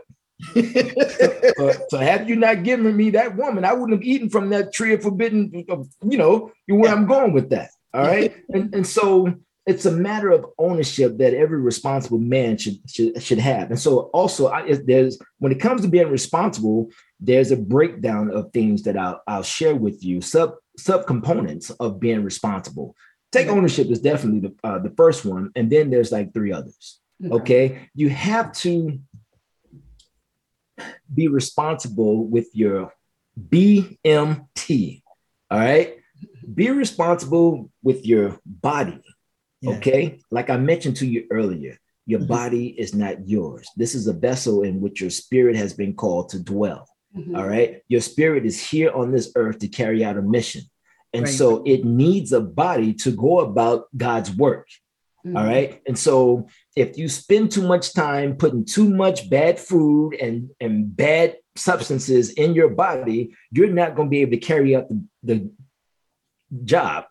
[0.56, 4.74] Uh, so had you not given me that woman, I wouldn't have eaten from that
[4.74, 5.66] tree of forbidden,
[6.04, 7.70] you know, where I'm going with that.
[7.94, 8.36] All right.
[8.50, 9.34] and, and so
[9.66, 13.70] it's a matter of ownership that every responsible man should should, should have.
[13.70, 18.52] And so also I, there's when it comes to being responsible, there's a breakdown of
[18.54, 22.96] things that I'll, I'll share with you, sub subcomponents of being responsible.
[23.32, 25.52] Take ownership is definitely the, uh, the first one.
[25.56, 27.00] And then there's like three others.
[27.26, 27.90] Okay.
[27.94, 29.00] You have to
[31.14, 32.94] be responsible with your
[33.50, 35.02] BMT.
[35.50, 35.98] All right.
[36.54, 39.02] Be responsible with your body.
[39.62, 39.72] Yeah.
[39.78, 40.20] Okay.
[40.32, 42.28] Like I mentioned to you earlier, your Mhm.
[42.28, 43.68] body is not yours.
[43.76, 46.88] This is a vessel in which your spirit has been called to dwell.
[47.16, 47.36] Mhm.
[47.38, 47.82] All right.
[47.90, 50.62] Your spirit is here on this earth to carry out a mission.
[51.14, 51.34] And Right.
[51.34, 54.68] so it needs a body to go about God's work.
[55.26, 55.38] Mhm.
[55.38, 55.82] All right.
[55.88, 60.96] And so if you spend too much time putting too much bad food and, and
[60.96, 65.02] bad substances in your body, you're not going to be able to carry out the,
[65.24, 65.52] the
[66.64, 67.06] job,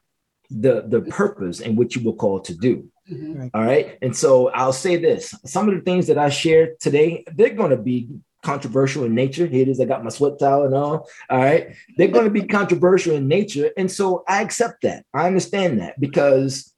[0.51, 2.89] the, the purpose and what you were called to do.
[3.11, 3.51] Mhm.
[3.55, 3.99] All right.
[4.03, 7.70] And so I'll say this some of the things that I shared today, they're going
[7.70, 8.09] to be
[8.43, 9.47] controversial in nature.
[9.47, 9.80] Here it is.
[9.80, 11.09] I got my sweat towel and all.
[11.30, 11.74] All right.
[11.97, 13.70] They're going to be controversial in nature.
[13.76, 15.05] And so I accept that.
[15.14, 16.72] I understand that because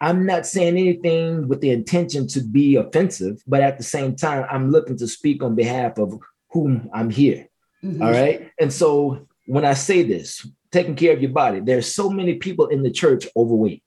[0.00, 4.46] I'm not saying anything with the intention to be offensive, but at the same time,
[4.50, 6.18] I'm looking to speak on behalf of
[6.50, 7.46] whom I'm here.
[7.84, 8.02] Mhm.
[8.02, 8.50] All right.
[8.60, 12.66] And so when I say this, taking care of your body, there's so many people
[12.68, 13.82] in the church overweight.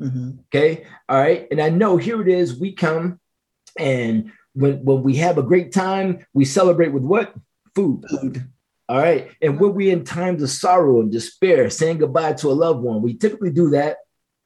[0.00, 0.38] Mhm.
[0.46, 0.86] Okay.
[1.08, 1.46] All right.
[1.50, 2.58] And I know here it is.
[2.58, 3.20] We come
[3.78, 7.34] and when, when we have a great time, we celebrate with what?
[7.74, 8.04] Food.
[8.08, 8.48] Food.
[8.88, 9.30] All right.
[9.40, 13.02] And when we're in times of sorrow and despair, saying goodbye to a loved one,
[13.02, 13.98] we typically do that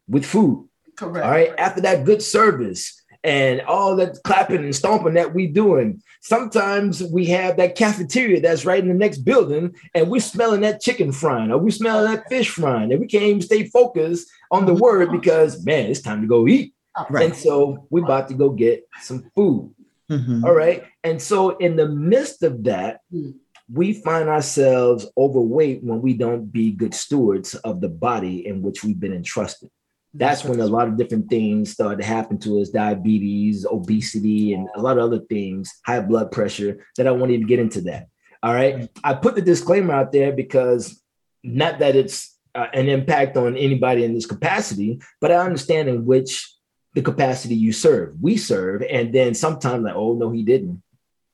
[0.09, 0.69] with food.
[0.97, 1.25] Correct.
[1.25, 1.55] All right.
[1.57, 7.25] After that good service and all that clapping and stomping that we doing, sometimes we
[7.27, 11.51] have that cafeteria that's right in the next building and we're smelling that chicken frying
[11.51, 15.11] or we smelling that fish frying and we can't even stay focused on the word
[15.11, 16.75] because man, it's time to go eat.
[17.11, 17.25] Right.
[17.25, 19.75] And so we're about to go get some food.
[20.11, 20.45] Mhm.
[20.45, 20.85] All right.
[21.03, 23.35] And so in the midst of that, Mm.
[23.73, 28.85] we find ourselves overweight when we don't be good stewards of the body in which
[28.85, 29.71] we've been entrusted.
[30.15, 34.69] That's when a lot of different things started to happen to us diabetes, obesity, and
[34.77, 38.07] a lot of other things, high blood pressure that I won't even get into that.
[38.43, 38.89] All right.
[39.03, 41.03] I put the disclaimer out there because
[41.43, 46.05] not that it's uh, an impact on anybody in this capacity, but I understand in
[46.07, 46.49] which
[46.95, 48.15] the capacity you serve.
[48.21, 50.81] We serve, and then sometimes like, oh no, he didn't.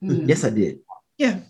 [0.02, 0.26] Mhm.
[0.26, 0.78] Yes, I did.
[1.18, 1.40] Yeah.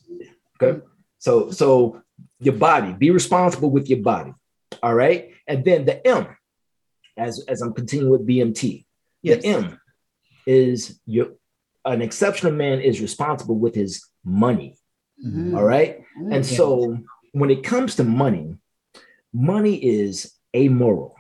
[0.61, 0.81] Okay.
[1.19, 2.03] So so
[2.41, 4.35] your body, be responsible with your body.
[4.83, 5.31] All right.
[5.47, 6.27] And then the M,
[7.17, 8.87] as as I'm continuing with BMT,
[9.23, 9.43] Yes.
[9.43, 9.81] the M
[10.47, 11.35] is your
[11.85, 14.77] an exceptional man is responsible with his money.
[15.25, 15.57] Mhm.
[15.57, 16.03] All right.
[16.19, 16.35] Mhm.
[16.35, 16.99] And so
[17.33, 18.57] when it comes to money,
[19.33, 21.17] money is amoral.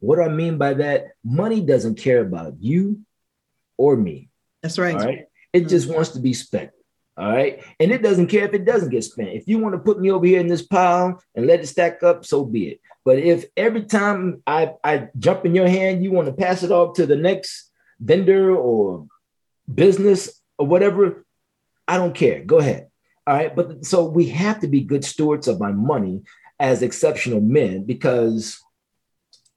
[0.00, 1.12] What do I mean by that?
[1.24, 3.00] Money doesn't care about you
[3.78, 4.30] or me.
[4.62, 4.94] That's right.
[4.96, 5.26] All right.
[5.52, 6.70] It just wants to be spent.
[7.16, 7.62] All right.
[7.78, 9.30] And it doesn't care if it doesn't get spent.
[9.30, 12.02] If you want to put me over here in this pile and let it stack
[12.02, 12.80] up, so be it.
[13.04, 16.70] But if every time I, I jump in your hand, you want to pass it
[16.70, 19.06] off to the next vendor or
[19.72, 21.26] business or whatever,
[21.86, 22.42] I don't care.
[22.44, 22.88] Go ahead.
[23.26, 23.54] All right.
[23.54, 26.22] But so we have to be good stewards of our money
[26.58, 28.58] as exceptional men because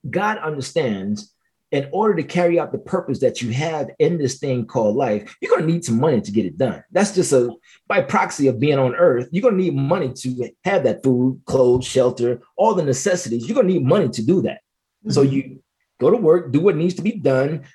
[0.09, 1.33] God understands
[1.75, 5.35] in order to carry out the purpose that you have in this thing called life,
[5.41, 6.81] you're going to need some money to get it done.
[6.89, 7.53] That's just a
[7.85, 9.27] by proxy of being on earth.
[9.33, 13.45] You're going to need money to have that food, clothes, shelter, all the necessities.
[13.45, 14.61] You're going to need money to do that.
[15.09, 15.33] So mm-hmm.
[15.33, 15.63] you
[15.99, 17.65] go to work, do what needs to be done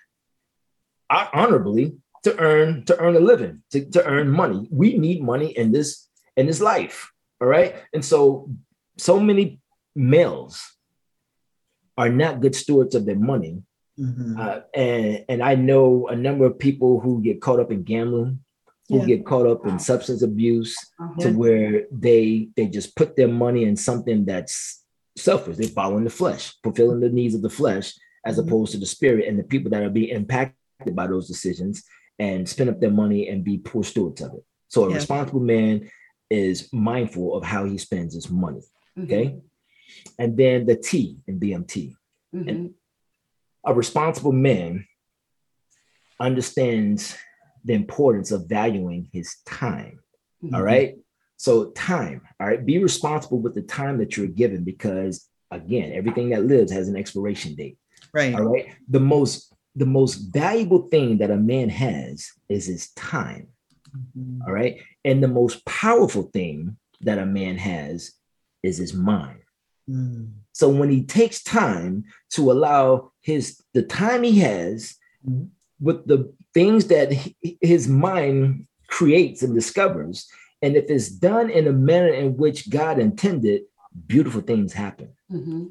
[1.11, 4.67] uh, honorably to earn to earn a living, to, to earn money.
[4.71, 7.13] We need money in this in this life.
[7.39, 7.77] All right.
[7.93, 8.49] And so
[8.97, 9.61] so many
[9.95, 10.73] males
[11.99, 13.63] are not good stewards of their money
[14.01, 14.39] Mhm.
[14.39, 18.41] uh, and and I know a number of people who get caught up in gambling,
[18.89, 19.07] who Yeah.
[19.07, 21.21] get caught up in substance abuse, Uh-huh.
[21.23, 24.85] to where they they just put their money in something that's
[25.17, 25.57] selfish.
[25.59, 27.93] They follow in the flesh, fulfilling the needs of the flesh,
[28.25, 28.47] as Mhm.
[28.47, 29.29] opposed to the spirit.
[29.29, 31.85] And the people that are being impacted by those decisions
[32.19, 34.45] and spend up their money and be poor stewards of it.
[34.69, 34.97] So a Yeah.
[34.97, 35.91] responsible man
[36.31, 38.63] is mindful of how he spends his money.
[38.97, 39.05] Mhm.
[39.05, 39.37] Okay.
[40.19, 41.97] And then the T in BMT
[42.35, 42.73] Mhm.
[43.65, 44.87] A responsible man
[46.19, 47.17] understands
[47.65, 50.01] the importance of valuing his time.
[50.43, 50.55] Mhm.
[50.55, 50.97] All right.
[51.37, 56.31] So, time, all right, be responsible with the time that you're given because, again, everything
[56.31, 57.79] that lives has an expiration date.
[58.13, 58.35] Right.
[58.35, 58.67] All right.
[58.89, 63.47] The most the most valuable thing that a man has is his time.
[63.97, 64.41] Mhm.
[64.47, 64.81] All right.
[65.05, 68.13] And the most powerful thing that a man has
[68.65, 69.41] is his mind.
[69.91, 70.29] Mm.
[70.53, 74.95] So when he takes time to allow his the time he has
[75.27, 75.49] Mhm.
[75.81, 80.29] with the things that he- his mind creates and discovers,
[80.63, 83.63] and if it's done in a manner in which God intended,
[84.07, 85.11] beautiful things happen.
[85.31, 85.71] Mhm.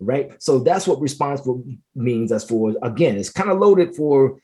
[0.00, 0.42] Right.
[0.42, 2.32] So that's what responsible means.
[2.32, 4.38] As for again, it's kind of loaded for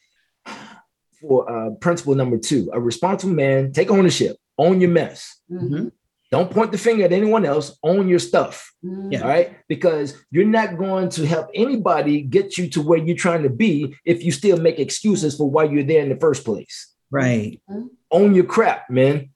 [1.21, 2.71] for uh, principle number two.
[2.73, 5.41] A responsible man take ownership, own your mess.
[5.51, 5.93] Mhm.
[6.31, 7.77] Don't point the finger at anyone else.
[7.83, 8.73] Own your stuff.
[8.85, 9.13] Mhm.
[9.13, 9.23] Yeah.
[9.23, 9.57] All right.
[9.69, 13.97] Because you're not going to help anybody get you to where you're trying to be
[14.05, 16.95] if you still make excuses for why you're there in the first place.
[17.11, 17.61] Right.
[18.13, 19.31] Own your crap, man.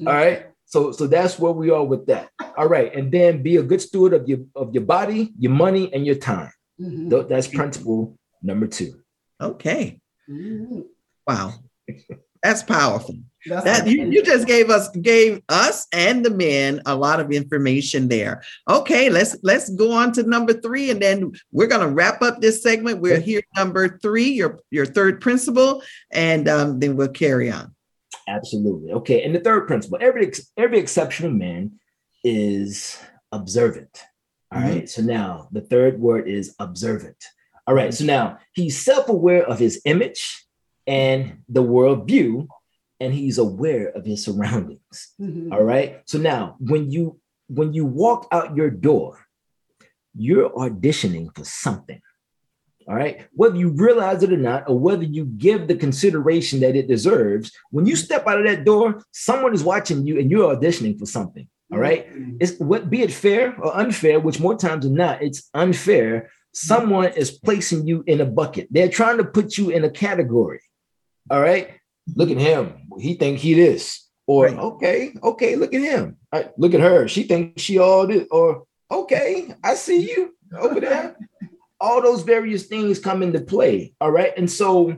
[0.00, 0.06] Mhm.
[0.08, 0.46] All right.
[0.66, 2.30] So so that's where we are with that.
[2.58, 2.92] All right.
[2.92, 6.16] And then be a good steward of your of your body, your money, and your
[6.16, 6.50] time.
[6.80, 7.10] Mhm.
[7.10, 8.92] Th- That's principle number two.
[9.40, 10.00] Okay.
[10.28, 10.86] Mhm.
[11.28, 11.52] Wow.
[12.44, 13.16] That's powerful.
[13.46, 17.32] That's That you, you just gave us gave us and the men a lot of
[17.32, 18.42] information there.
[18.68, 22.62] Okay, let's let's go on to number three, and then we're gonna wrap up this
[22.62, 23.00] segment.
[23.00, 25.82] We're here number three, your your third principle,
[26.12, 27.74] and um, then we'll carry on.
[28.28, 28.92] Absolutely.
[28.92, 29.22] Okay.
[29.22, 31.72] And the third principle, every every exceptional man
[32.22, 32.98] is
[33.32, 34.02] observant.
[34.52, 34.64] All Mhm.
[34.68, 34.88] right.
[34.88, 37.16] So now the third word is observant.
[37.66, 37.92] All right.
[37.92, 40.44] So now he's self-aware of his image
[40.86, 42.48] and the world view,
[43.00, 45.12] and he's aware of his surroundings.
[45.20, 45.52] Mhm.
[45.52, 46.02] All right.
[46.06, 49.18] So now when you when you walk out your door,
[50.16, 52.00] you're auditioning for something.
[52.88, 53.26] All right.
[53.32, 57.52] Whether you realize it or not, or whether you give the consideration that it deserves,
[57.70, 61.06] when you step out of that door, someone is watching you and you're auditioning for
[61.06, 61.46] something.
[61.72, 62.10] All right.
[62.14, 62.36] Mhm.
[62.40, 66.30] It's what be it fair or unfair, which more times than not, it's unfair.
[66.52, 68.68] Someone is placing you in a bucket.
[68.70, 70.60] They're trying to put you in a category.
[71.30, 71.80] All right.
[72.14, 72.88] Look at him.
[72.98, 74.08] He think he this.
[74.26, 74.58] Or Right.
[74.58, 76.16] okay, okay, look at him.
[76.32, 77.08] Right, look at her.
[77.08, 78.26] She thinks she all this.
[78.30, 81.16] Or okay, I see you over there.
[81.80, 83.92] all those various things come into play.
[84.00, 84.32] All right.
[84.36, 84.96] And so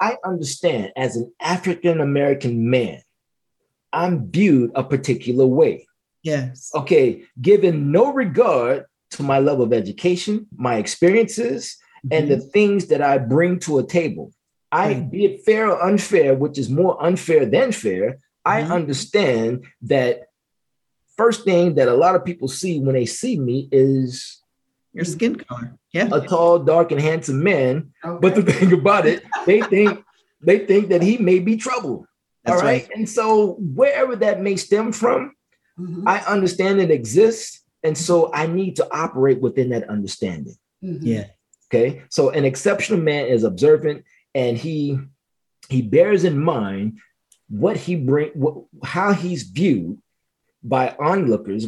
[0.00, 3.00] I understand as an African American man,
[3.92, 5.86] I'm viewed a particular way.
[6.22, 6.70] Yes.
[6.74, 7.24] Okay.
[7.40, 11.76] Given no regard to my level of education, my experiences,
[12.10, 12.48] and the mm-hmm.
[12.48, 14.32] things that I bring to a table.
[14.72, 18.70] I, be it fair or unfair, which is more unfair than fair, I Mhm.
[18.72, 20.28] understand that
[21.16, 24.40] first thing that a lot of people see when they see me is
[24.94, 25.78] Your skin color.
[25.92, 26.08] Yeah.
[26.10, 27.92] a tall, dark, and handsome man.
[28.04, 28.18] Okay.
[28.20, 30.02] But the thing about it, they think
[30.44, 32.04] they think that he may be trouble.
[32.44, 32.88] That's all right?
[32.96, 35.34] And so wherever that may stem from,
[35.78, 37.60] Mhm, I understand it exists.
[37.84, 40.56] And so I need to operate within that understanding.
[40.82, 40.98] mhm.
[41.02, 41.26] Yeah.
[41.68, 42.02] Okay.
[42.10, 44.04] So an exceptional man is observant
[44.34, 44.98] and he
[45.68, 46.98] he bears in mind
[47.48, 49.98] what he bring what, how he's viewed
[50.62, 51.66] by onlookers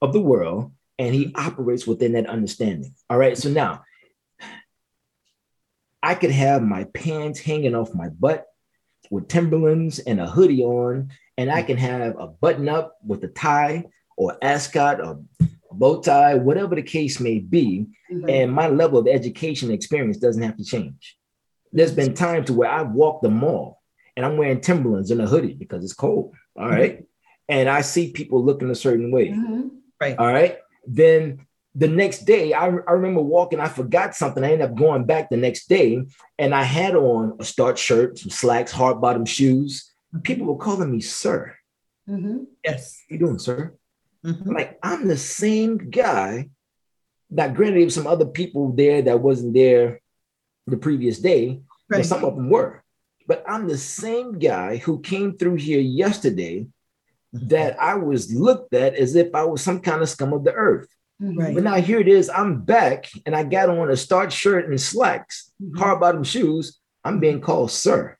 [0.00, 2.94] of the world and he operates within that understanding.
[3.10, 3.36] All right.
[3.36, 3.82] So now
[6.02, 8.46] I could have my pants hanging off my butt
[9.10, 13.28] with Timberlands and a hoodie on, and I can have a button up with a
[13.28, 13.84] tie
[14.16, 15.20] or ascot or
[15.70, 18.30] a bow tie, whatever the case may be Mhm.
[18.30, 21.16] and my level of education experience doesn't have to change.
[21.72, 23.80] There's been times to where I've walked the mall
[24.16, 26.34] and I'm wearing Timberlands and a hoodie because it's cold.
[26.56, 27.04] All right.
[27.48, 29.28] And I see people looking a certain way.
[29.30, 29.70] Mhm.
[30.00, 30.18] Right.
[30.18, 30.58] All right.
[30.86, 34.44] Then the next day, I, I remember walking, I forgot something.
[34.44, 36.04] I ended up going back the next day
[36.38, 39.90] and I had on a starch shirt, some slacks, hard bottom shoes.
[40.22, 41.54] People were calling me sir.
[42.08, 42.46] Mhm.
[42.64, 43.02] Yes.
[43.08, 43.74] How you doing, sir?
[44.24, 44.54] Mhm.
[44.54, 46.50] like I'm the same guy.
[47.30, 50.01] Now, granted, there was some other people there that wasn't there
[50.66, 52.06] the previous day, but Right.
[52.06, 52.82] some of them were.
[53.26, 56.66] But I'm the same guy who came through here yesterday
[57.32, 60.52] that I was looked at as if I was some kind of scum of the
[60.52, 60.88] earth.
[61.20, 61.38] Mhm.
[61.38, 61.54] Right.
[61.54, 64.80] But now here it is, I'm back and I got on a starch shirt and
[64.80, 65.78] slacks, Mhm.
[65.78, 66.78] hard bottom shoes.
[67.04, 68.16] I'm being called sir.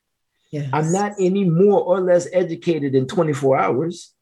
[0.51, 0.69] Yes.
[0.73, 4.13] I'm not any more or less educated in 24 hours.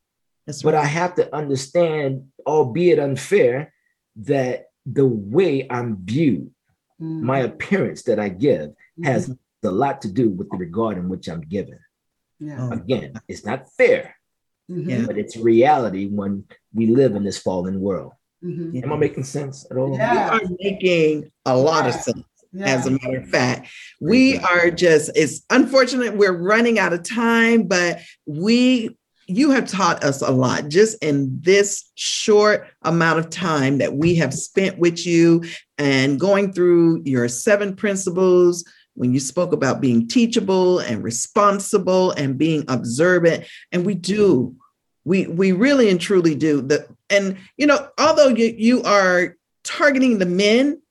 [0.45, 0.75] That's But.
[0.75, 3.73] I have to understand, albeit unfair,
[4.15, 6.51] that the way I'm viewed,
[7.01, 7.21] Mhm.
[7.21, 8.71] my appearance that I give,
[9.03, 9.37] has Mhm.
[9.63, 11.79] a lot to do with the regard in which I'm given.
[12.39, 12.57] Yeah.
[12.69, 12.71] Oh.
[12.71, 14.15] Again, it's not fair,
[14.69, 15.05] Mhm.
[15.07, 18.13] But it's reality when we live in this fallen world.
[18.43, 18.73] Mhm.
[18.73, 18.83] Yeah.
[18.83, 19.93] Am I making sense at all?
[19.97, 20.13] Yeah.
[20.13, 22.23] You are making a lot of sense.
[22.53, 22.67] Yeah.
[22.67, 23.67] As a matter of fact,
[23.99, 28.97] we are just, it's unfortunate we're running out of time, but we,
[29.35, 34.15] you have taught us a lot just in this short amount of time that we
[34.15, 35.43] have spent with you
[35.77, 38.63] and going through your seven principles.
[38.95, 44.55] When you spoke about being teachable and responsible and being observant, and we do,
[45.05, 46.61] we we really and truly do.
[46.61, 50.81] The and you know, although you you are targeting the men,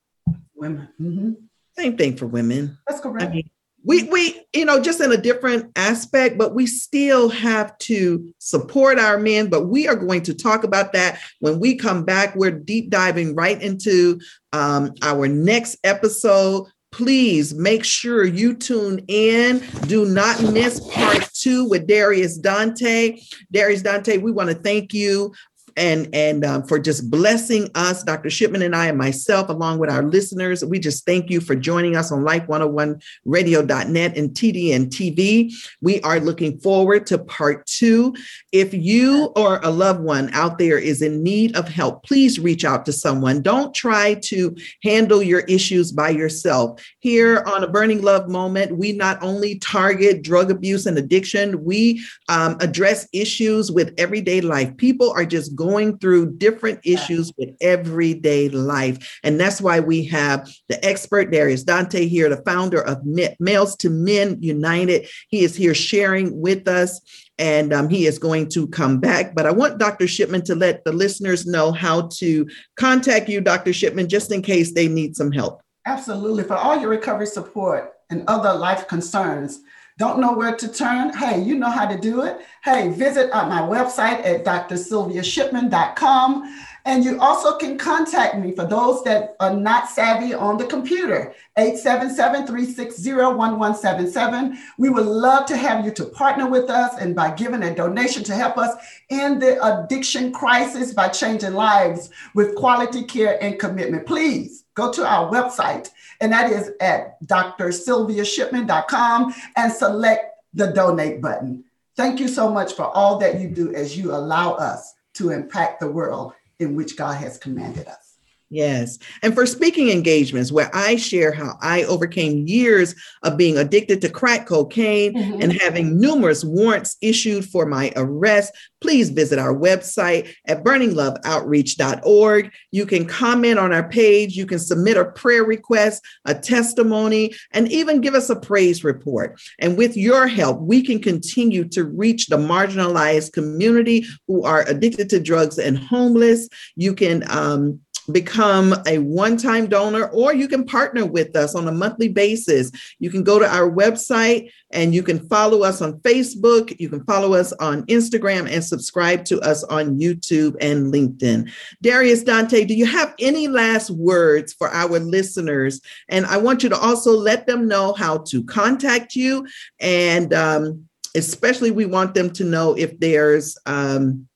[0.55, 0.89] Women.
[1.01, 1.37] Mhm.
[1.77, 2.79] same thing for women.
[2.89, 3.35] That's I correct.
[3.35, 3.51] mean,
[3.85, 8.99] we we you know just in a different aspect, but we still have to support
[8.99, 9.49] our men.
[9.49, 12.37] But we are going to talk about that when we come back.
[12.37, 14.21] We're deep diving right into
[14.53, 16.67] um, our next episode.
[16.93, 19.63] Please make sure you tune in.
[19.87, 23.21] Do not miss part two with Darius Dante.
[23.53, 25.33] Darius Dante, we want to thank you
[25.81, 28.29] and and um, for just blessing us, Dr.
[28.29, 30.63] Shipman and I and myself, along with our listeners.
[30.63, 35.53] We just thank you for joining us on Life 101 radio.net and TDN TV.
[35.81, 38.15] We are looking forward to part two.
[38.53, 42.65] If you or a loved one out there is in need of help, please reach
[42.65, 43.41] out to someone.
[43.41, 46.81] Don't try to handle your issues by yourself.
[46.99, 52.05] Here on a Burning Love Moment, we not only target drug abuse and addiction, we
[52.29, 54.77] um, address issues with everyday life.
[54.77, 59.21] People are just going through different issues with everyday life.
[59.23, 62.99] And that's why we have the expert Darius Dante here, the founder of
[63.39, 65.09] Males to Men United.
[65.29, 67.01] He is here sharing with us
[67.39, 69.35] and um, he is going to come back.
[69.35, 70.07] But I want Dr.
[70.07, 72.47] Shipman to let the listeners know how to
[72.77, 73.73] contact you, Dr.
[73.73, 75.63] Shipman, just in case they need some help.
[75.87, 76.45] Absolutely.
[76.45, 79.61] For all your recovery support and other life concerns,
[80.01, 81.13] don't know where to turn?
[81.13, 82.41] Hey, you know how to do it.
[82.65, 86.65] Hey, visit uh, my website at drsylviashipman.com.
[86.87, 91.35] And you also can contact me for those that are not savvy on the computer,
[91.59, 94.57] 877-360-1177.
[94.79, 98.25] We would love to have you to partner with us and by giving a donation
[98.25, 98.75] to help us
[99.11, 104.07] in the addiction crisis by changing lives with quality care and commitment.
[104.07, 105.91] Please go to our website,
[106.21, 111.65] and that is at drsylviashipman.com and select the donate button.
[111.97, 115.81] Thank you so much for all that you do as you allow us to impact
[115.81, 118.10] the world in which God has commanded us.
[118.53, 118.99] Yes.
[119.23, 124.09] And for speaking engagements, where I share how I overcame years of being addicted to
[124.09, 125.41] crack cocaine Mhm.
[125.41, 132.51] and having numerous warrants issued for my arrest, please visit our website at burningloveoutreach.org.
[132.73, 137.71] You can comment on our page, you can submit a prayer request, a testimony, and
[137.71, 139.39] even give us a praise report.
[139.61, 145.09] And with your help, we can continue to reach the marginalized community who are addicted
[145.11, 146.49] to drugs and homeless.
[146.75, 147.79] You can um,
[148.13, 152.71] become a one time donor, or you can partner with us on a monthly basis.
[152.99, 156.75] You can go to our website and you can follow us on Facebook.
[156.79, 161.51] You can follow us on Instagram and subscribe to us on YouTube and LinkedIn.
[161.83, 165.81] Darius Dante, do you have any last words for our listeners?
[166.09, 169.47] And I want you to also let them know how to contact you.
[169.81, 174.29] And um, especially, we want them to know if there's um,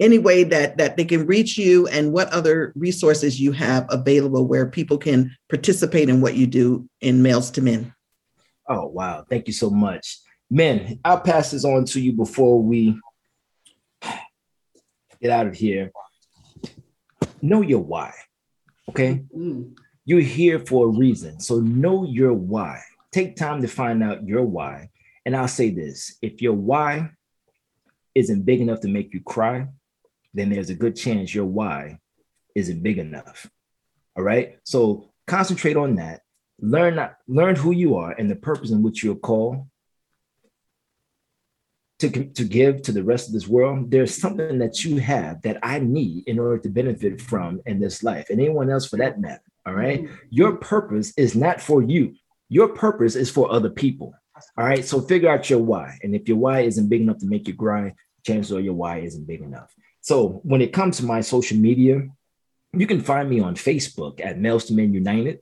[0.00, 4.46] any way that that they can reach you and what other resources you have available
[4.46, 7.94] where people can participate in what you do in males to men?
[8.68, 9.24] Oh wow.
[9.28, 10.18] Thank you so much.
[10.50, 12.98] Men i'll pass this on to you before we
[15.20, 15.90] get out of here.
[17.42, 18.12] Know your why
[18.88, 19.22] okay?
[19.36, 19.76] Mm.
[20.04, 22.80] you're here for a reason so know your why.
[23.10, 24.90] Take time to find out your why.
[25.26, 27.10] And i'll say this if your why
[28.14, 29.66] isn't big enough to make you cry
[30.34, 31.98] then there's a good chance your why
[32.54, 33.50] isn't big enough.
[34.16, 34.58] All right.
[34.64, 36.22] So concentrate on that.
[36.60, 39.66] Learn learn who you are and the purpose in which you're called
[42.00, 43.90] to, to give to the rest of this world.
[43.90, 48.02] There's something that you have that I need in order to benefit from in this
[48.02, 49.42] life, and anyone else for that matter.
[49.66, 50.08] All right.
[50.30, 52.14] Your purpose is not for you.
[52.48, 54.14] Your purpose is for other people.
[54.56, 54.84] All right.
[54.84, 55.98] So figure out your why.
[56.02, 58.98] And if your why isn't big enough to make you cry, chances are your why
[58.98, 59.74] isn't big enough.
[60.00, 62.08] So when it comes to my social media,
[62.72, 65.40] you can find me on Facebook at Males to Men United.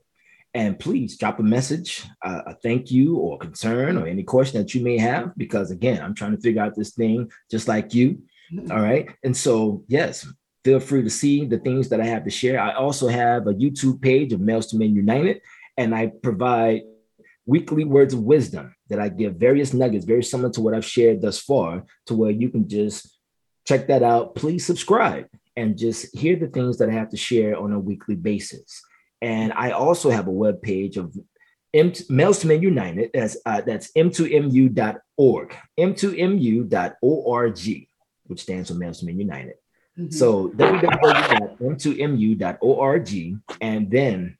[0.53, 4.73] And please drop a message, uh, a thank you or concern or any question that
[4.73, 8.23] you may have, because again, I'm trying to figure out this thing just like you.
[8.51, 8.71] Mm-hmm.
[8.71, 9.07] All right.
[9.23, 10.25] And so, yes,
[10.63, 12.59] feel free to see the things that I have to share.
[12.59, 15.41] I also have a YouTube page of Males to Men United,
[15.75, 16.81] and I provide
[17.45, 21.21] weekly words of wisdom that I give various nuggets, very similar to what I've shared
[21.21, 23.16] thus far, to where you can just
[23.67, 24.33] check that out.
[24.35, 28.15] Please subscribe and just hear the things that I have to share on a weekly
[28.15, 28.81] basis.
[29.21, 31.15] And I also have a web page of
[31.73, 33.11] M- Males to Men United.
[33.13, 37.87] That's uh, that's m2mu.org, m2mu.org,
[38.25, 39.55] which stands for Males to Men United.
[39.99, 40.11] Mm-hmm.
[40.11, 44.37] So www.m2mu.org, and then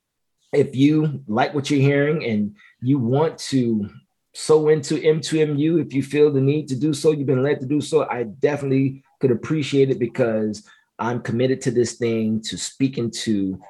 [0.52, 3.90] if you like what you're hearing and you want to
[4.32, 7.66] sow into M2MU, if you feel the need to do so, you've been led to
[7.66, 10.66] do so, I definitely could appreciate it because
[10.98, 13.60] I'm committed to this thing, to speaking to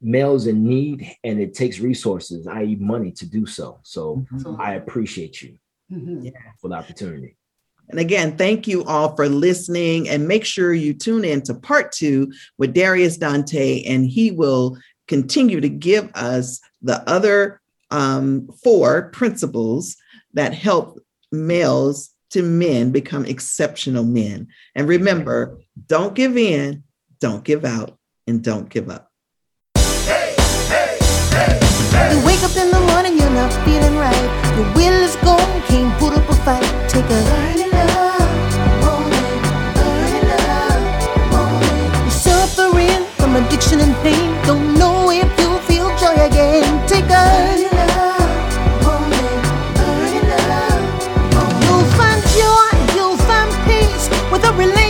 [0.00, 3.80] males in need, and it takes resources, i.e., money, to do so.
[3.82, 4.60] So mm-hmm.
[4.60, 5.58] I appreciate you
[5.92, 6.28] mm-hmm.
[6.60, 7.36] for the opportunity.
[7.90, 10.08] And again, thank you all for listening.
[10.08, 14.78] And make sure you tune in to part two with Darius Dante, and he will
[15.08, 19.96] continue to give us the other um, four principles
[20.34, 21.00] that help
[21.32, 24.48] males to men become exceptional men.
[24.74, 26.84] And remember, don't give in,
[27.20, 29.10] don't give out, and don't give up.
[29.76, 30.34] Hey,
[30.68, 30.98] hey,
[31.30, 34.74] hey, you wake up in the morning, you're not feeling right.
[34.74, 36.90] Will is gone, can't put up a fight.
[36.90, 37.50] Take a
[43.60, 44.42] addiction and pain.
[44.44, 46.86] Don't know if you'll feel joy again.
[46.86, 47.79] Take a